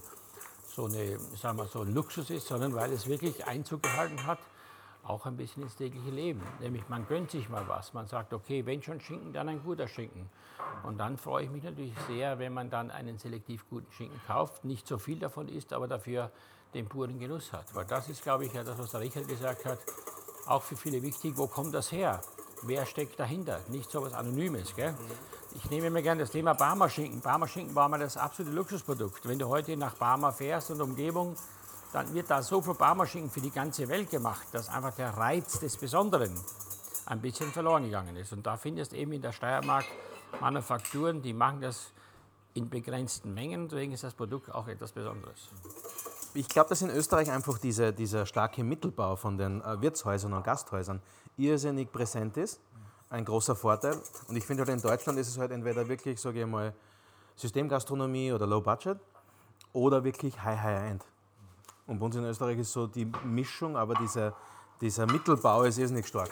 [0.80, 4.40] so, eine, sagen wir, so ein Luxus ist, sondern weil es wirklich Einzug gehalten hat,
[5.04, 6.42] auch ein bisschen ins tägliche Leben.
[6.60, 7.94] Nämlich man gönnt sich mal was.
[7.94, 10.30] Man sagt, okay, wenn schon Schinken, dann ein guter Schinken.
[10.84, 14.64] Und dann freue ich mich natürlich sehr, wenn man dann einen selektiv guten Schinken kauft,
[14.64, 16.32] nicht so viel davon isst, aber dafür
[16.74, 17.74] den puren Genuss hat.
[17.74, 19.80] Weil das ist, glaube ich, ja das, was der Richard gesagt hat,
[20.46, 22.22] auch für viele wichtig, wo kommt das her?
[22.64, 23.62] Wer steckt dahinter?
[23.70, 24.76] Nicht so etwas Anonymes.
[24.76, 24.94] Gell?
[25.56, 27.22] Ich nehme mir gerne das Thema Barmer-Schinken.
[27.22, 29.28] Barmer-Schinken war mal das absolute Luxusprodukt.
[29.28, 31.36] Wenn du heute nach Barmer fährst und Umgebung,
[31.94, 35.60] dann wird da so viel Barmer-Schinken für die ganze Welt gemacht, dass einfach der Reiz
[35.60, 36.34] des Besonderen
[37.06, 38.34] ein bisschen verloren gegangen ist.
[38.34, 39.86] Und da findest du eben in der Steiermark
[40.40, 41.92] Manufakturen, die machen das
[42.54, 45.50] in begrenzten Mengen, deswegen ist das Produkt auch etwas Besonderes.
[46.34, 50.44] Ich glaube, dass in Österreich einfach diese, dieser starke Mittelbau von den äh, Wirtshäusern und
[50.44, 51.02] Gasthäusern
[51.38, 52.60] irrsinnig präsent ist
[53.10, 54.00] ein großer Vorteil.
[54.28, 56.74] Und ich finde halt in Deutschland ist es halt entweder wirklich, sage ich mal,
[57.36, 59.00] Systemgastronomie oder Low Budget
[59.74, 61.06] oder wirklich High High End.
[61.88, 64.36] Und bei uns in Österreich ist so die Mischung, aber dieser,
[64.80, 66.32] dieser Mittelbau ist irrsinnig stark.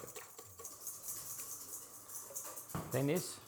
[2.93, 3.39] Dennis,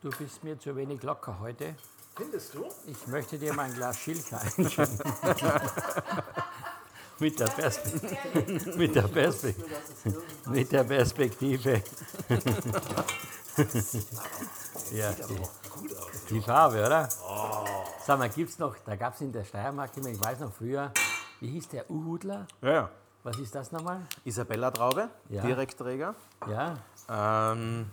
[0.00, 1.74] du bist mir zu wenig locker heute.
[2.18, 2.66] Findest du?
[2.86, 4.98] Ich möchte dir mal ein Glas Schilke einschenken.
[7.20, 7.48] mit, der
[8.76, 9.08] mit, der
[10.46, 11.74] mit der Perspektive.
[14.92, 15.40] ja, die,
[16.28, 17.08] die, Farbe, oder?
[17.24, 17.64] Oh.
[18.04, 20.90] Sag mal, gibt's noch, da gab es in der Steiermark immer, ich weiß noch früher,
[21.38, 22.48] wie hieß der Uhudler?
[22.62, 22.90] Ja, ja.
[23.22, 24.00] Was ist das nochmal?
[24.24, 25.42] Isabella Traube, ja.
[25.42, 26.16] Direktträger.
[26.48, 26.78] Ja.
[27.08, 27.92] Ähm,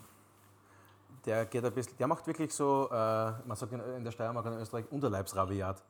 [1.25, 4.53] der geht ein bisschen, der macht wirklich so, äh, man sagt in, der Steiermark und
[4.53, 5.83] in Österreich Unterleibsrabiat.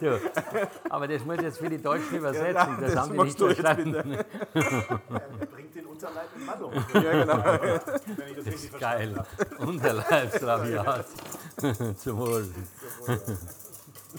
[0.00, 0.20] du,
[0.88, 2.54] aber das muss ich jetzt für die Deutschen übersetzen.
[2.54, 3.94] Ja, das, das haben die nicht verstanden.
[3.94, 6.72] er bringt den Unterleib in Wallung.
[6.94, 7.44] Ja, genau.
[8.16, 9.24] Wenn ich das, das ist geil.
[9.58, 11.06] Unterleibsrabiat.
[11.98, 12.48] Zum Wohl.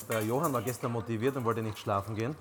[0.10, 2.36] Der Johann war gestern motiviert und wollte nicht schlafen gehen.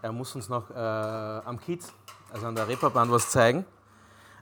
[0.00, 1.92] Er muss uns noch äh, am Kiez,
[2.32, 3.64] also an der Reeperbahn, was zeigen.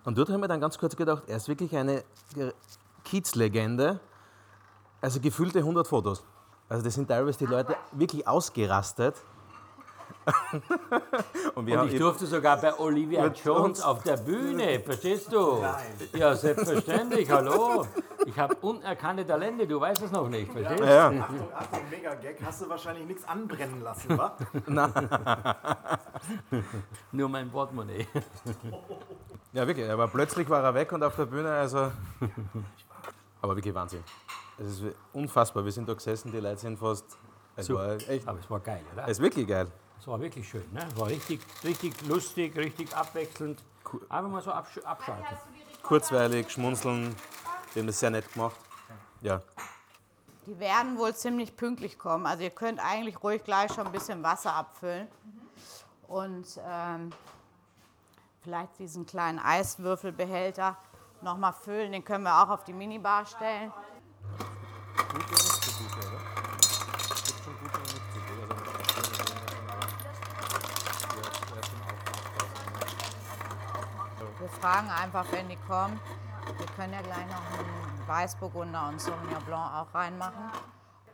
[0.04, 2.04] Und dort haben wir dann ganz kurz gedacht, er ist wirklich eine
[3.04, 4.00] Kiez-Legende.
[5.00, 6.22] Also gefühlte 100 Fotos.
[6.68, 9.16] Also das sind teilweise die Leute wirklich ausgerastet.
[11.54, 15.60] und, und, ich durfte sogar bei Olivia Jones auf der Bühne, verstehst du?
[15.60, 15.86] Nein.
[16.14, 17.86] Ja, selbstverständlich, hallo.
[18.26, 20.84] Ich habe unerkannte Talente, du weißt es noch nicht, verstehst du?
[20.84, 21.08] Ja.
[21.08, 24.36] Achtung, Achtung, mega Gag, hast du wahrscheinlich nichts anbrennen lassen, wa?
[24.66, 25.08] Nein.
[27.12, 28.06] Nur mein Portemonnaie.
[29.52, 31.90] Ja, wirklich, aber plötzlich war er weg und auf der Bühne, also...
[33.42, 34.04] Aber wirklich Wahnsinn.
[34.58, 35.64] Es ist unfassbar.
[35.64, 37.04] Wir sind da gesessen, die Leute sind fast.
[37.56, 39.04] Es so, war echt, aber es war geil, oder?
[39.04, 39.66] Es ist wirklich geil.
[40.00, 40.64] Es war wirklich schön.
[40.72, 40.80] Ne?
[40.88, 43.62] Es war richtig, richtig lustig, richtig abwechselnd.
[44.08, 45.26] Einfach mal so absch abschalten.
[45.82, 47.14] Kurzweilig, schmunzeln.
[47.74, 48.56] Wir haben das sehr nett gemacht.
[49.20, 49.42] Ja.
[50.46, 52.24] Die werden wohl ziemlich pünktlich kommen.
[52.24, 55.06] Also ihr könnt eigentlich ruhig gleich schon ein bisschen Wasser abfüllen.
[56.08, 57.10] Und ähm,
[58.42, 60.78] vielleicht diesen kleinen Eiswürfelbehälter
[61.20, 61.92] nochmal füllen.
[61.92, 63.70] Den können wir auch auf die Minibar stellen.
[65.28, 66.29] Wir
[74.50, 76.00] fragen einfach, wenn die kommen.
[76.56, 80.50] Wir können ja gleich noch einen Weißburgunder und Sauvignon Blanc auch reinmachen.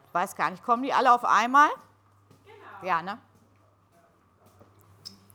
[0.09, 1.69] Ich weiß gar nicht, kommen die alle auf einmal?
[2.83, 3.19] Ja, ne?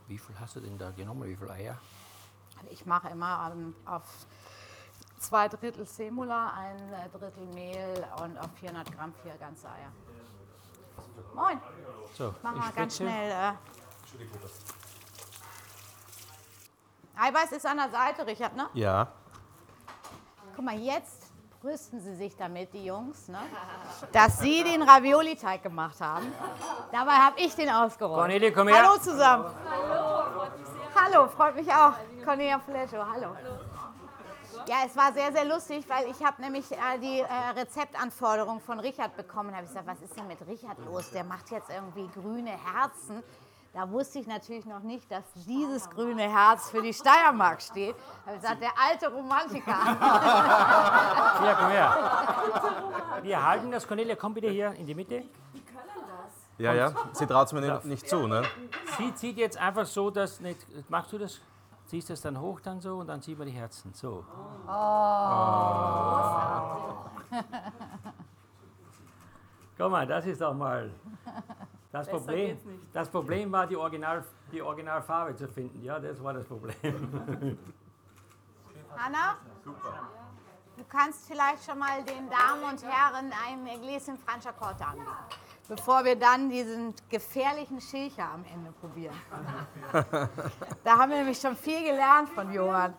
[0.08, 1.24] Wie viel hast du denn da genommen?
[1.24, 1.78] Wie viele Eier?
[2.70, 4.04] Ich mache immer ähm, auf
[5.20, 9.92] zwei Drittel Semula, ein äh, Drittel Mehl und auf 400 Gramm vier ganze Eier.
[11.34, 11.62] Moin,
[12.14, 13.32] So, machen ich wir ganz schnell.
[13.32, 13.54] Äh.
[17.22, 18.68] Eiweiß ist an der Seite, Richard, ne?
[18.74, 19.08] Ja.
[20.56, 21.32] Guck mal, jetzt
[21.62, 23.38] brüsten sie sich damit, die Jungs, ne?
[24.12, 26.34] dass sie den Ravioli-Teig gemacht haben.
[26.92, 28.22] Dabei habe ich den ausgerollt.
[28.22, 28.82] Cornelia, komm her.
[28.82, 29.46] Hallo zusammen.
[30.96, 31.94] Hallo, freut mich auch.
[32.26, 33.36] Cornelia Fletcho, hallo.
[34.68, 38.80] Ja, es war sehr, sehr lustig, weil ich habe nämlich äh, die äh, Rezeptanforderung von
[38.80, 39.50] Richard bekommen.
[39.50, 41.12] Da habe ich gesagt, was ist denn mit Richard los?
[41.12, 43.24] Der macht jetzt irgendwie grüne Herzen.
[43.74, 47.96] Da wusste ich natürlich noch nicht, dass dieses grüne Herz für die Steiermark steht.
[47.96, 49.84] Da habe ich gesagt, der alte Romantiker.
[51.40, 51.98] Hier, komm her.
[53.22, 53.88] Wir halten das.
[53.88, 55.24] Cornelia, komm bitte hier in die Mitte.
[56.58, 56.92] Ja, ja.
[57.14, 58.44] Sie traut es mir nicht, nicht zu, ne?
[58.98, 60.60] Sie zieht jetzt einfach so, dass nicht.
[60.90, 61.40] Machst du das?
[61.86, 63.94] Ziehst das dann hoch dann so und dann sieht man die Herzen.
[63.94, 64.26] So.
[69.78, 70.92] Guck mal, das ist doch mal.
[71.92, 72.58] Das Problem,
[72.94, 75.84] das Problem war, die, Original, die Originalfarbe zu finden.
[75.84, 76.74] Ja, das war das Problem.
[78.96, 79.38] Hanna?
[80.78, 85.12] Du kannst vielleicht schon mal den Damen und Herren ein Gläschen Franciacorta anbieten,
[85.68, 89.16] bevor wir dann diesen gefährlichen Schilcher am Ende probieren.
[90.84, 92.96] da haben wir nämlich schon viel gelernt von Johann.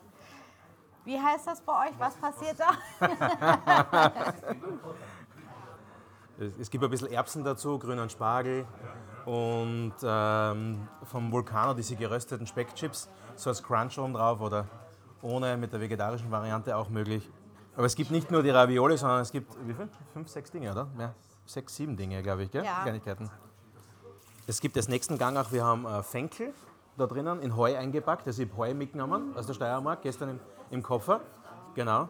[1.04, 1.98] Wie heißt das bei euch?
[1.98, 2.76] Was passiert da?
[6.38, 8.66] Es, gibt ein bisschen Erbsen dazu, grünen Spargel
[9.26, 14.66] und ähm, vom Vulcano diese gerösteten Speckchips, so als Crunch oben drauf oder
[15.20, 17.30] ohne mit der vegetarischen Variante auch möglich.
[17.76, 19.88] Aber es gibt nicht nur die Ravioli, sondern es gibt, wie viel?
[20.12, 20.88] Fünf, sechs Dinge, oder?
[20.98, 21.14] Ja,
[21.46, 22.64] sechs, sieben Dinge, glaube ich, gell?
[22.64, 22.82] Ja.
[22.82, 23.30] Kleinigkeiten.
[24.46, 26.52] Es gibt als nächsten Gang auch, wir haben äh, Fenkel
[26.96, 28.26] da drinnen, in Heu eingepackt.
[28.26, 30.40] Also ich habe Heu mitgenommen aus der Steiermark, gestern im,
[30.70, 31.20] im Koffer.
[31.74, 32.08] Genau.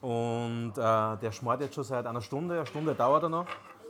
[0.00, 3.46] Und äh, der schmort jetzt schon seit einer Stunde, eine Stunde dauert er noch.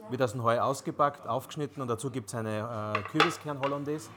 [0.08, 4.10] Wird aus dem Heu ausgepackt, aufgeschnitten und dazu gibt es eine äh, Kürbiskern-Hollandaise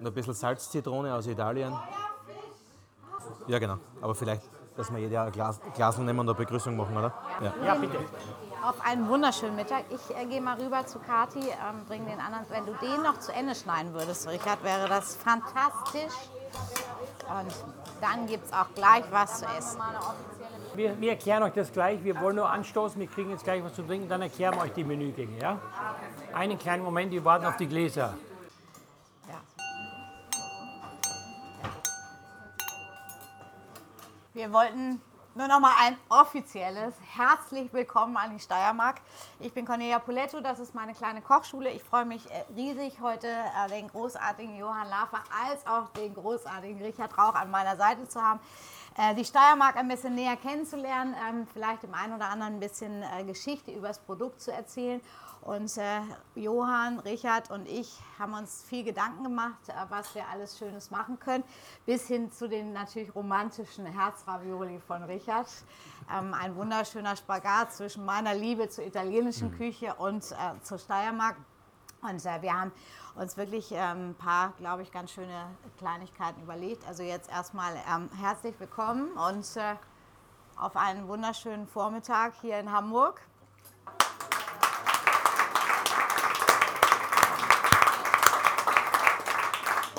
[0.00, 1.76] und ein bisschen Salzzitrone aus Italien.
[3.46, 3.76] Ja, genau.
[4.00, 4.42] Aber vielleicht,
[4.76, 7.12] dass wir jeder ein Glas, Glas nehmen und eine Begrüßung machen, oder?
[7.42, 7.52] Ja.
[7.64, 7.98] Ja, bitte.
[8.64, 9.84] Auf einen wunderschönen Mittag.
[9.90, 12.46] Ich äh, gehe mal rüber zu Kati, ähm, bring den anderen.
[12.48, 16.14] Wenn du den noch zu Ende schneiden würdest, Richard, wäre das fantastisch.
[17.28, 17.54] Und
[18.00, 19.78] dann gibt es auch gleich was zu essen.
[20.76, 22.04] Wir, wir erklären euch das gleich.
[22.04, 23.00] Wir wollen nur anstoßen.
[23.00, 24.10] Wir kriegen jetzt gleich was zu trinken.
[24.10, 25.38] Dann erklären wir euch die Menügänge.
[25.40, 25.58] Ja?
[26.34, 28.12] Einen kleinen Moment, wir warten auf die Gläser.
[34.34, 35.00] Wir wollten
[35.34, 38.96] nur noch mal ein offizielles herzlich willkommen an die Steiermark.
[39.40, 41.70] Ich bin Cornelia Poletto, das ist meine kleine Kochschule.
[41.70, 46.82] Ich freue mich äh, riesig, heute äh, den großartigen Johann Lafer als auch den großartigen
[46.82, 48.40] Richard Rauch an meiner Seite zu haben.
[48.98, 53.02] Äh, Die Steiermark ein bisschen näher kennenzulernen, ähm, vielleicht dem einen oder anderen ein bisschen
[53.02, 55.02] äh, Geschichte über das Produkt zu erzählen.
[55.42, 56.00] Und äh,
[56.34, 61.44] Johann, Richard und ich haben uns viel Gedanken gemacht, was wir alles Schönes machen können,
[61.84, 65.46] bis hin zu den natürlich romantischen Herzravioli von Richard.
[66.12, 70.24] Ähm, ein wunderschöner Spagat zwischen meiner Liebe zur italienischen Küche und
[70.62, 71.36] zur Steiermark.
[72.02, 72.72] Und äh, wir haben
[73.14, 75.46] uns wirklich ähm, ein paar, glaube ich, ganz schöne
[75.78, 76.86] Kleinigkeiten überlegt.
[76.86, 79.74] Also jetzt erstmal ähm, herzlich willkommen und äh,
[80.56, 83.20] auf einen wunderschönen Vormittag hier in Hamburg.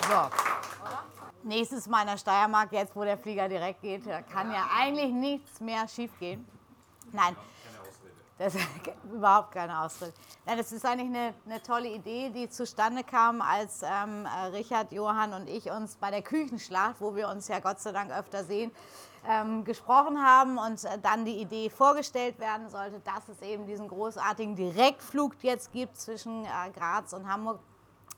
[0.07, 0.29] So.
[1.43, 5.11] Nächstes Mal in der Steiermark, jetzt wo der Flieger direkt geht, da kann ja eigentlich
[5.11, 6.45] nichts mehr schiefgehen.
[7.11, 7.35] Nein,
[8.37, 8.67] das ist
[9.11, 10.13] überhaupt keine Ausrede.
[10.45, 14.91] Nein, das ist eigentlich eine, eine tolle Idee, die zustande kam, als ähm, äh, Richard,
[14.91, 18.43] Johann und ich uns bei der Küchenschlacht, wo wir uns ja Gott sei Dank öfter
[18.43, 18.71] sehen,
[19.27, 23.87] ähm, gesprochen haben und äh, dann die Idee vorgestellt werden sollte, dass es eben diesen
[23.87, 27.59] großartigen Direktflug jetzt gibt zwischen äh, Graz und Hamburg.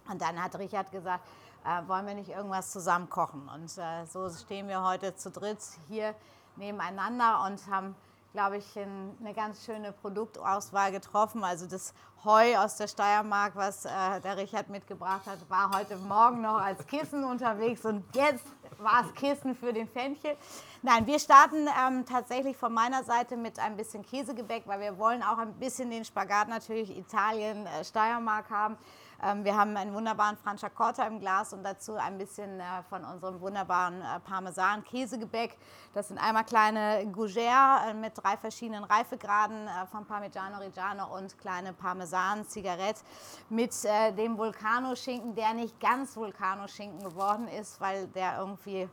[0.10, 1.26] Und dann hat Richard gesagt,
[1.66, 3.50] äh, wollen wir nicht irgendwas zusammen kochen?
[3.54, 6.14] Und äh, so stehen wir heute zu dritt hier
[6.56, 7.96] nebeneinander und haben
[8.34, 11.44] glaube ich, eine ganz schöne Produktauswahl getroffen.
[11.44, 13.90] Also das Heu aus der Steiermark, was äh,
[14.24, 18.46] der Richard mitgebracht hat, war heute Morgen noch als Kissen unterwegs und jetzt
[18.78, 20.36] war es Kissen für den Fenchel.
[20.82, 25.24] Nein, wir starten ähm, tatsächlich von meiner Seite mit ein bisschen Käsegebäck, weil wir wollen
[25.24, 28.78] auch ein bisschen den Spagat natürlich Italien-Steiermark äh, haben.
[29.22, 33.42] Ähm, wir haben einen wunderbaren Franciacorta im Glas und dazu ein bisschen äh, von unserem
[33.42, 35.58] wunderbaren äh, Parmesan-Käsegebäck.
[35.94, 41.74] Das sind einmal kleine Gougère äh, mit drei verschiedenen Reifegraden von Parmigiano Reggiano und kleine
[41.74, 43.02] Parmesan-Zigarette
[43.50, 48.88] mit dem Vulcano-Schinken, der nicht ganz Vulcano-Schinken geworden ist, weil der irgendwie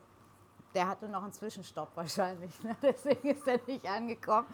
[0.76, 2.62] der hatte noch einen Zwischenstopp wahrscheinlich.
[2.62, 2.76] Ne?
[2.82, 4.46] Deswegen ist er nicht angekommen.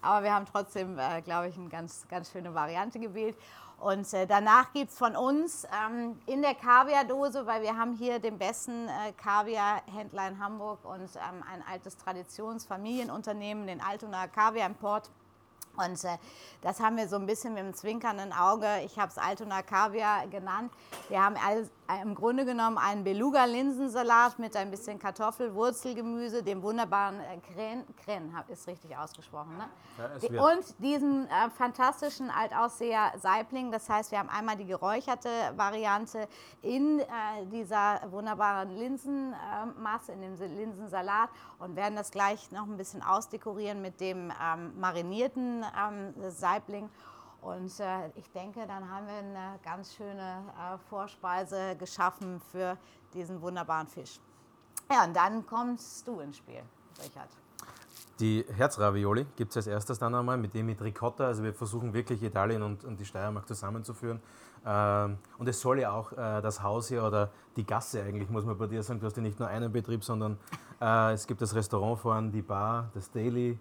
[0.00, 3.36] Aber wir haben trotzdem, äh, glaube ich, eine ganz, ganz schöne Variante gewählt.
[3.78, 8.18] Und äh, danach gibt es von uns ähm, in der Kaviardose, weil wir haben hier
[8.18, 15.10] den besten äh, Kaviarhändler in Hamburg und ähm, ein altes Traditionsfamilienunternehmen, den Altona Kaviar Import.
[15.76, 16.18] Und äh,
[16.62, 20.26] das haben wir so ein bisschen mit einem zwinkernden Auge, ich habe es Altona Kaviar
[20.28, 20.72] genannt.
[21.08, 26.62] Wir haben alles, äh, im Grunde genommen einen Beluga-Linsensalat mit ein bisschen Kartoffel, Wurzelgemüse, dem
[26.62, 29.68] wunderbaren äh, Kren, Kren ist richtig ausgesprochen, ne?
[30.30, 33.70] Ja, und diesen äh, fantastischen Altausseher Saibling.
[33.70, 36.28] Das heißt, wir haben einmal die geräucherte Variante
[36.62, 37.04] in äh,
[37.50, 44.00] dieser wunderbaren Linsenmasse, in dem Linsensalat und werden das gleich noch ein bisschen ausdekorieren mit
[44.00, 46.88] dem ähm, marinierten ähm, Saibling.
[47.40, 52.76] Und äh, ich denke, dann haben wir eine ganz schöne äh, Vorspeise geschaffen für
[53.14, 54.18] diesen wunderbaren Fisch.
[54.90, 56.62] Ja, und dann kommst du ins Spiel,
[57.02, 57.28] Richard.
[58.18, 61.26] Die Herzravioli gibt es als erstes dann einmal mit dem mit Ricotta.
[61.26, 64.20] Also wir versuchen wirklich Italien und, und die Steiermark zusammenzuführen.
[64.64, 68.44] Ähm, und es soll ja auch äh, das Haus hier oder die Gasse eigentlich, muss
[68.44, 70.38] man bei dir sagen, du hast ja nicht nur einen Betrieb, sondern
[70.80, 73.58] äh, es gibt das Restaurant vorne, die Bar, das Daily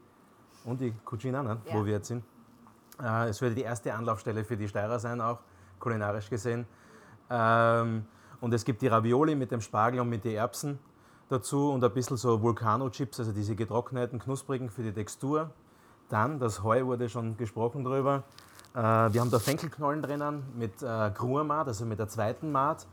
[0.66, 1.74] und die Cucina, ne, ja.
[1.74, 2.24] wo wir jetzt sind.
[3.02, 5.40] Äh, es würde die erste Anlaufstelle für die Steirer sein, auch
[5.80, 6.66] kulinarisch gesehen.
[7.30, 8.06] Ähm,
[8.42, 10.80] und es gibt die Ravioli mit dem Spargel und mit den Erbsen
[11.30, 15.52] dazu und ein bisschen so Vulcano-Chips, also diese getrockneten, knusprigen für die Textur.
[16.10, 18.24] Dann, das Heu wurde schon gesprochen drüber.
[18.74, 22.88] Äh, wir haben da Fenkelknollen drinnen mit äh, Kruermat, also mit der zweiten Maat.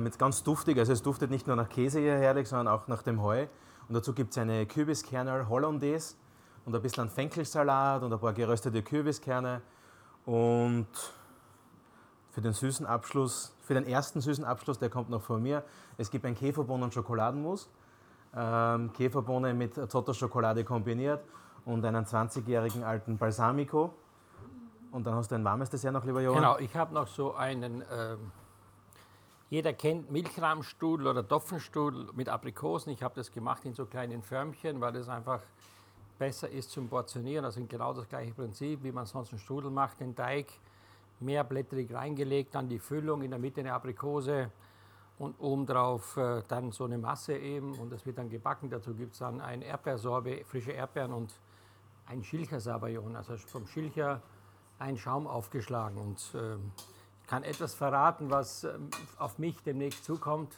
[0.00, 3.02] mit ganz duftig, also es duftet nicht nur nach Käse hier herrlich, sondern auch nach
[3.02, 3.46] dem Heu.
[3.88, 6.16] Und dazu gibt es eine Kürbiskernel Hollandaise
[6.64, 9.62] und ein bisschen Fenkelsalat und ein paar geröstete Kürbiskerne.
[10.26, 10.88] Und
[12.30, 15.64] für den süßen Abschluss, für den ersten süßen Abschluss, der kommt noch von mir,
[15.98, 17.68] es gibt ein Käferbohnen- und Schokoladenmus.
[18.34, 21.24] Ähm, Käferbohne mit Zotto-Schokolade kombiniert
[21.64, 23.92] und einen 20-jährigen alten Balsamico.
[24.92, 26.42] Und dann hast du ein warmes Dessert noch, lieber Johann.
[26.42, 28.32] Genau, ich habe noch so einen, ähm,
[29.48, 32.92] jeder kennt Milchrahmstrudel oder Topfenstrudel mit Aprikosen.
[32.92, 35.40] Ich habe das gemacht in so kleinen Förmchen, weil das einfach
[36.20, 37.46] besser ist zum Portionieren.
[37.46, 40.46] Also genau das gleiche Prinzip, wie man sonst einen Strudel macht, den Teig
[41.18, 44.50] mehrblättrig reingelegt, dann die Füllung, in der Mitte eine Aprikose
[45.18, 48.68] und obendrauf äh, dann so eine Masse eben und das wird dann gebacken.
[48.68, 51.32] Dazu gibt es dann ein Erdbeersorbe, frische Erdbeeren und
[52.06, 54.20] ein Schilcher-Sabayon, also vom Schilcher
[54.78, 55.96] ein Schaum aufgeschlagen.
[55.98, 56.56] Und äh,
[57.22, 58.78] ich kann etwas verraten, was äh,
[59.18, 60.54] auf mich demnächst zukommt.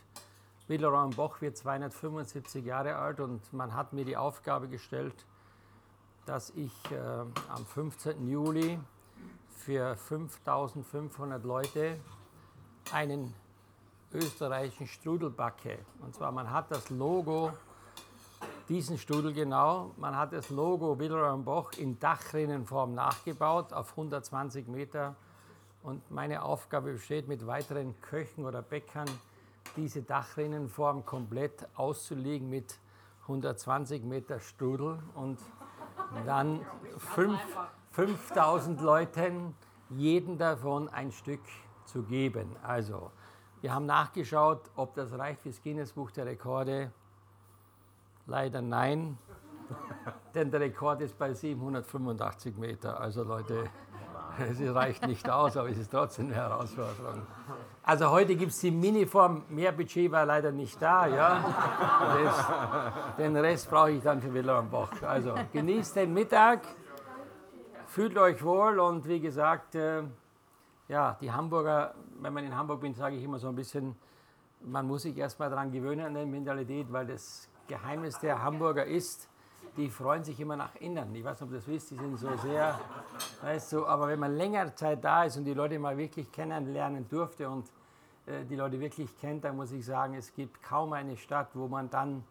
[0.66, 5.24] Villeroy Boch wird 275 Jahre alt und man hat mir die Aufgabe gestellt,
[6.26, 6.96] dass ich äh,
[7.48, 8.28] am 15.
[8.28, 8.78] Juli
[9.50, 11.98] für 5500 Leute
[12.92, 13.34] einen
[14.12, 15.78] österreichischen Strudel backe.
[16.00, 17.52] Und zwar, man hat das Logo,
[18.68, 25.14] diesen Strudel genau, man hat das Logo Willeroy Boch in Dachrinnenform nachgebaut auf 120 Meter.
[25.82, 29.08] Und meine Aufgabe besteht, mit weiteren Köchen oder Bäckern
[29.76, 32.78] diese Dachrinnenform komplett auszulegen mit
[33.22, 35.38] 120 Meter Strudel und
[36.26, 36.60] dann
[36.98, 37.40] fünf,
[37.92, 39.54] 5000 Leuten
[39.90, 41.42] jeden davon ein Stück
[41.84, 42.56] zu geben.
[42.62, 43.10] Also,
[43.60, 46.92] wir haben nachgeschaut, ob das reicht fürs Guinness-Buch der Rekorde.
[48.26, 49.18] Leider nein,
[50.34, 53.00] denn der Rekord ist bei 785 Meter.
[53.00, 53.64] Also Leute,
[54.38, 57.22] es reicht nicht aus, aber es ist trotzdem eine Herausforderung.
[57.82, 61.06] Also heute gibt es die Miniform, mehr Budget war leider nicht da.
[61.06, 61.44] Ja?
[62.22, 64.90] Das, den Rest brauche ich dann für Villa am Bach.
[65.02, 66.60] Also genießt den Mittag,
[67.86, 70.02] fühlt euch wohl und wie gesagt, äh,
[70.88, 73.96] ja, die Hamburger, wenn man in Hamburg bin, sage ich immer so ein bisschen,
[74.60, 79.28] man muss sich erstmal daran gewöhnen an die Mentalität, weil das Geheimnis der Hamburger ist,
[79.76, 81.14] die freuen sich immer nach innen.
[81.14, 82.78] Ich weiß nicht, ob du das wisst, die sind so sehr,
[83.42, 87.08] weißt du, aber wenn man länger Zeit da ist und die Leute mal wirklich kennenlernen
[87.08, 87.68] durfte und
[88.26, 91.68] äh, die Leute wirklich kennt, dann muss ich sagen, es gibt kaum eine Stadt, wo
[91.68, 92.22] man dann,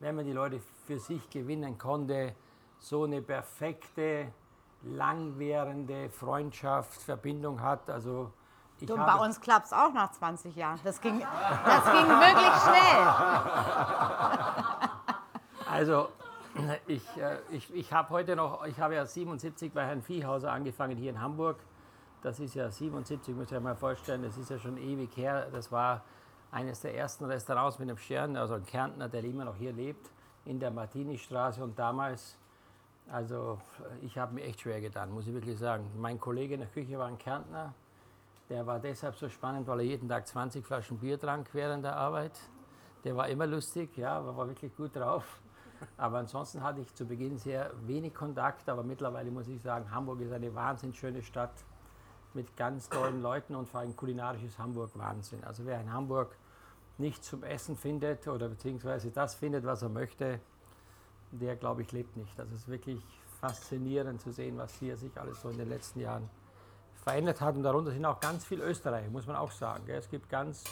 [0.00, 2.34] wenn man die Leute für sich gewinnen konnte,
[2.78, 4.28] so eine perfekte,
[4.82, 7.88] langwährende Freundschaft, Verbindung hat.
[7.90, 8.30] Also
[8.78, 10.78] ich Du, bei uns klappt es auch nach 20 Jahren.
[10.84, 13.04] Das ging, das ging wirklich schnell.
[15.74, 16.10] Also
[16.86, 20.96] ich, äh, ich, ich habe heute noch, ich habe ja 77 bei Herrn Viehhauser angefangen
[20.96, 21.58] hier in Hamburg.
[22.22, 25.48] Das ist ja 77, muss ich mal vorstellen, das ist ja schon ewig her.
[25.52, 26.02] Das war
[26.50, 30.10] eines der ersten Restaurants mit einem Stern, also ein Kärntner, der immer noch hier lebt,
[30.44, 31.62] in der Martini-Straße.
[31.62, 32.38] Und damals,
[33.10, 33.58] also
[34.02, 35.90] ich habe mir echt schwer getan, muss ich wirklich sagen.
[35.98, 37.74] Mein Kollege in der Küche war ein Kärntner.
[38.48, 41.96] Der war deshalb so spannend, weil er jeden Tag 20 Flaschen Bier trank während der
[41.96, 42.38] Arbeit.
[43.02, 45.40] Der war immer lustig, ja, war wirklich gut drauf.
[45.96, 50.20] Aber ansonsten hatte ich zu Beginn sehr wenig Kontakt, aber mittlerweile muss ich sagen, Hamburg
[50.20, 51.52] ist eine wahnsinnig schöne Stadt
[52.34, 55.42] mit ganz tollen Leuten und vor allem kulinarisches Hamburg Wahnsinn.
[55.44, 56.36] Also wer in Hamburg
[56.98, 60.40] nicht zum Essen findet oder beziehungsweise das findet, was er möchte,
[61.30, 62.38] der glaube ich lebt nicht.
[62.38, 63.00] Das ist wirklich
[63.40, 66.28] faszinierend zu sehen, was hier sich alles so in den letzten Jahren
[67.02, 67.56] verändert hat.
[67.56, 69.84] Und darunter sind auch ganz viel Österreicher, muss man auch sagen.
[69.88, 70.64] Es gibt ganz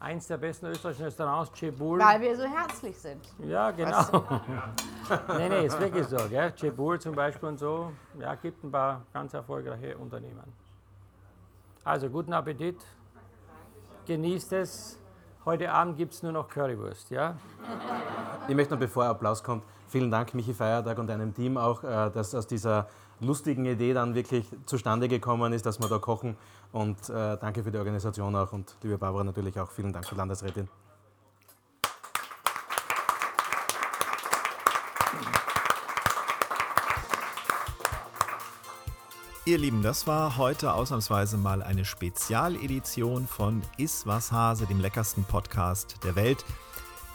[0.00, 1.98] eins der besten österreichischen Restaurants, Cebul.
[1.98, 3.20] Weil wir so herzlich sind.
[3.38, 4.02] Ja, genau.
[5.36, 6.16] nee, nee, ist wirklich so.
[6.28, 6.52] Gell?
[6.56, 7.92] Cebul zum Beispiel und so.
[8.18, 10.52] Ja, gibt ein paar ganz erfolgreiche Unternehmen.
[11.84, 12.76] Also guten Appetit.
[14.06, 14.98] Genießt es.
[15.44, 17.36] Heute Abend gibt es nur noch Currywurst, ja?
[18.48, 22.10] Ich möchte noch, bevor Applaus kommt, vielen Dank, Michi Feiertag und deinem Team auch, äh,
[22.10, 22.88] dass aus dieser
[23.20, 26.36] lustigen Idee dann wirklich zustande gekommen ist, dass wir da kochen.
[26.72, 29.70] Und äh, danke für die Organisation auch und liebe Barbara natürlich auch.
[29.70, 30.68] Vielen Dank, Frau Landesrätin.
[39.46, 45.96] Ihr Lieben, das war heute ausnahmsweise mal eine Spezialedition von Iswas Hase, dem leckersten Podcast
[46.04, 46.44] der Welt.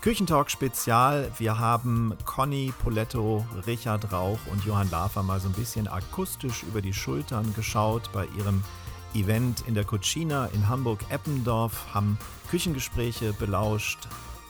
[0.05, 1.31] Küchentalk Spezial.
[1.39, 6.79] Wir haben Conny Poletto, Richard Rauch und Johann Lafer mal so ein bisschen akustisch über
[6.79, 8.63] die Schultern geschaut bei ihrem
[9.15, 12.19] Event in der Cucina in Hamburg-Eppendorf, haben
[12.51, 14.07] Küchengespräche belauscht.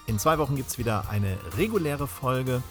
[0.08, 2.62] In zwei Wochen gibt es wieder eine reguläre Folge.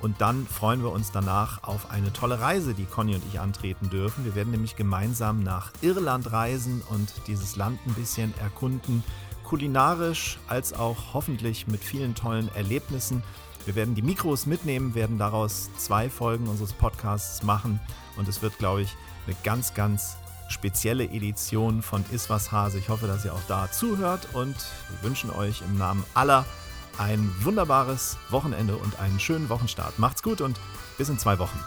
[0.00, 3.90] Und dann freuen wir uns danach auf eine tolle Reise, die Conny und ich antreten
[3.90, 4.24] dürfen.
[4.24, 9.04] Wir werden nämlich gemeinsam nach Irland reisen und dieses Land ein bisschen erkunden,
[9.50, 13.20] kulinarisch als auch hoffentlich mit vielen tollen Erlebnissen.
[13.64, 17.80] Wir werden die Mikros mitnehmen, werden daraus zwei Folgen unseres Podcasts machen
[18.16, 18.96] und es wird, glaube ich,
[19.26, 20.16] eine ganz, ganz
[20.48, 22.78] spezielle Edition von Iswas Hase.
[22.78, 26.46] Ich hoffe, dass ihr auch da zuhört und wir wünschen euch im Namen aller
[26.98, 29.98] ein wunderbares Wochenende und einen schönen Wochenstart.
[29.98, 30.60] Macht's gut und
[30.96, 31.58] bis in zwei Wochen.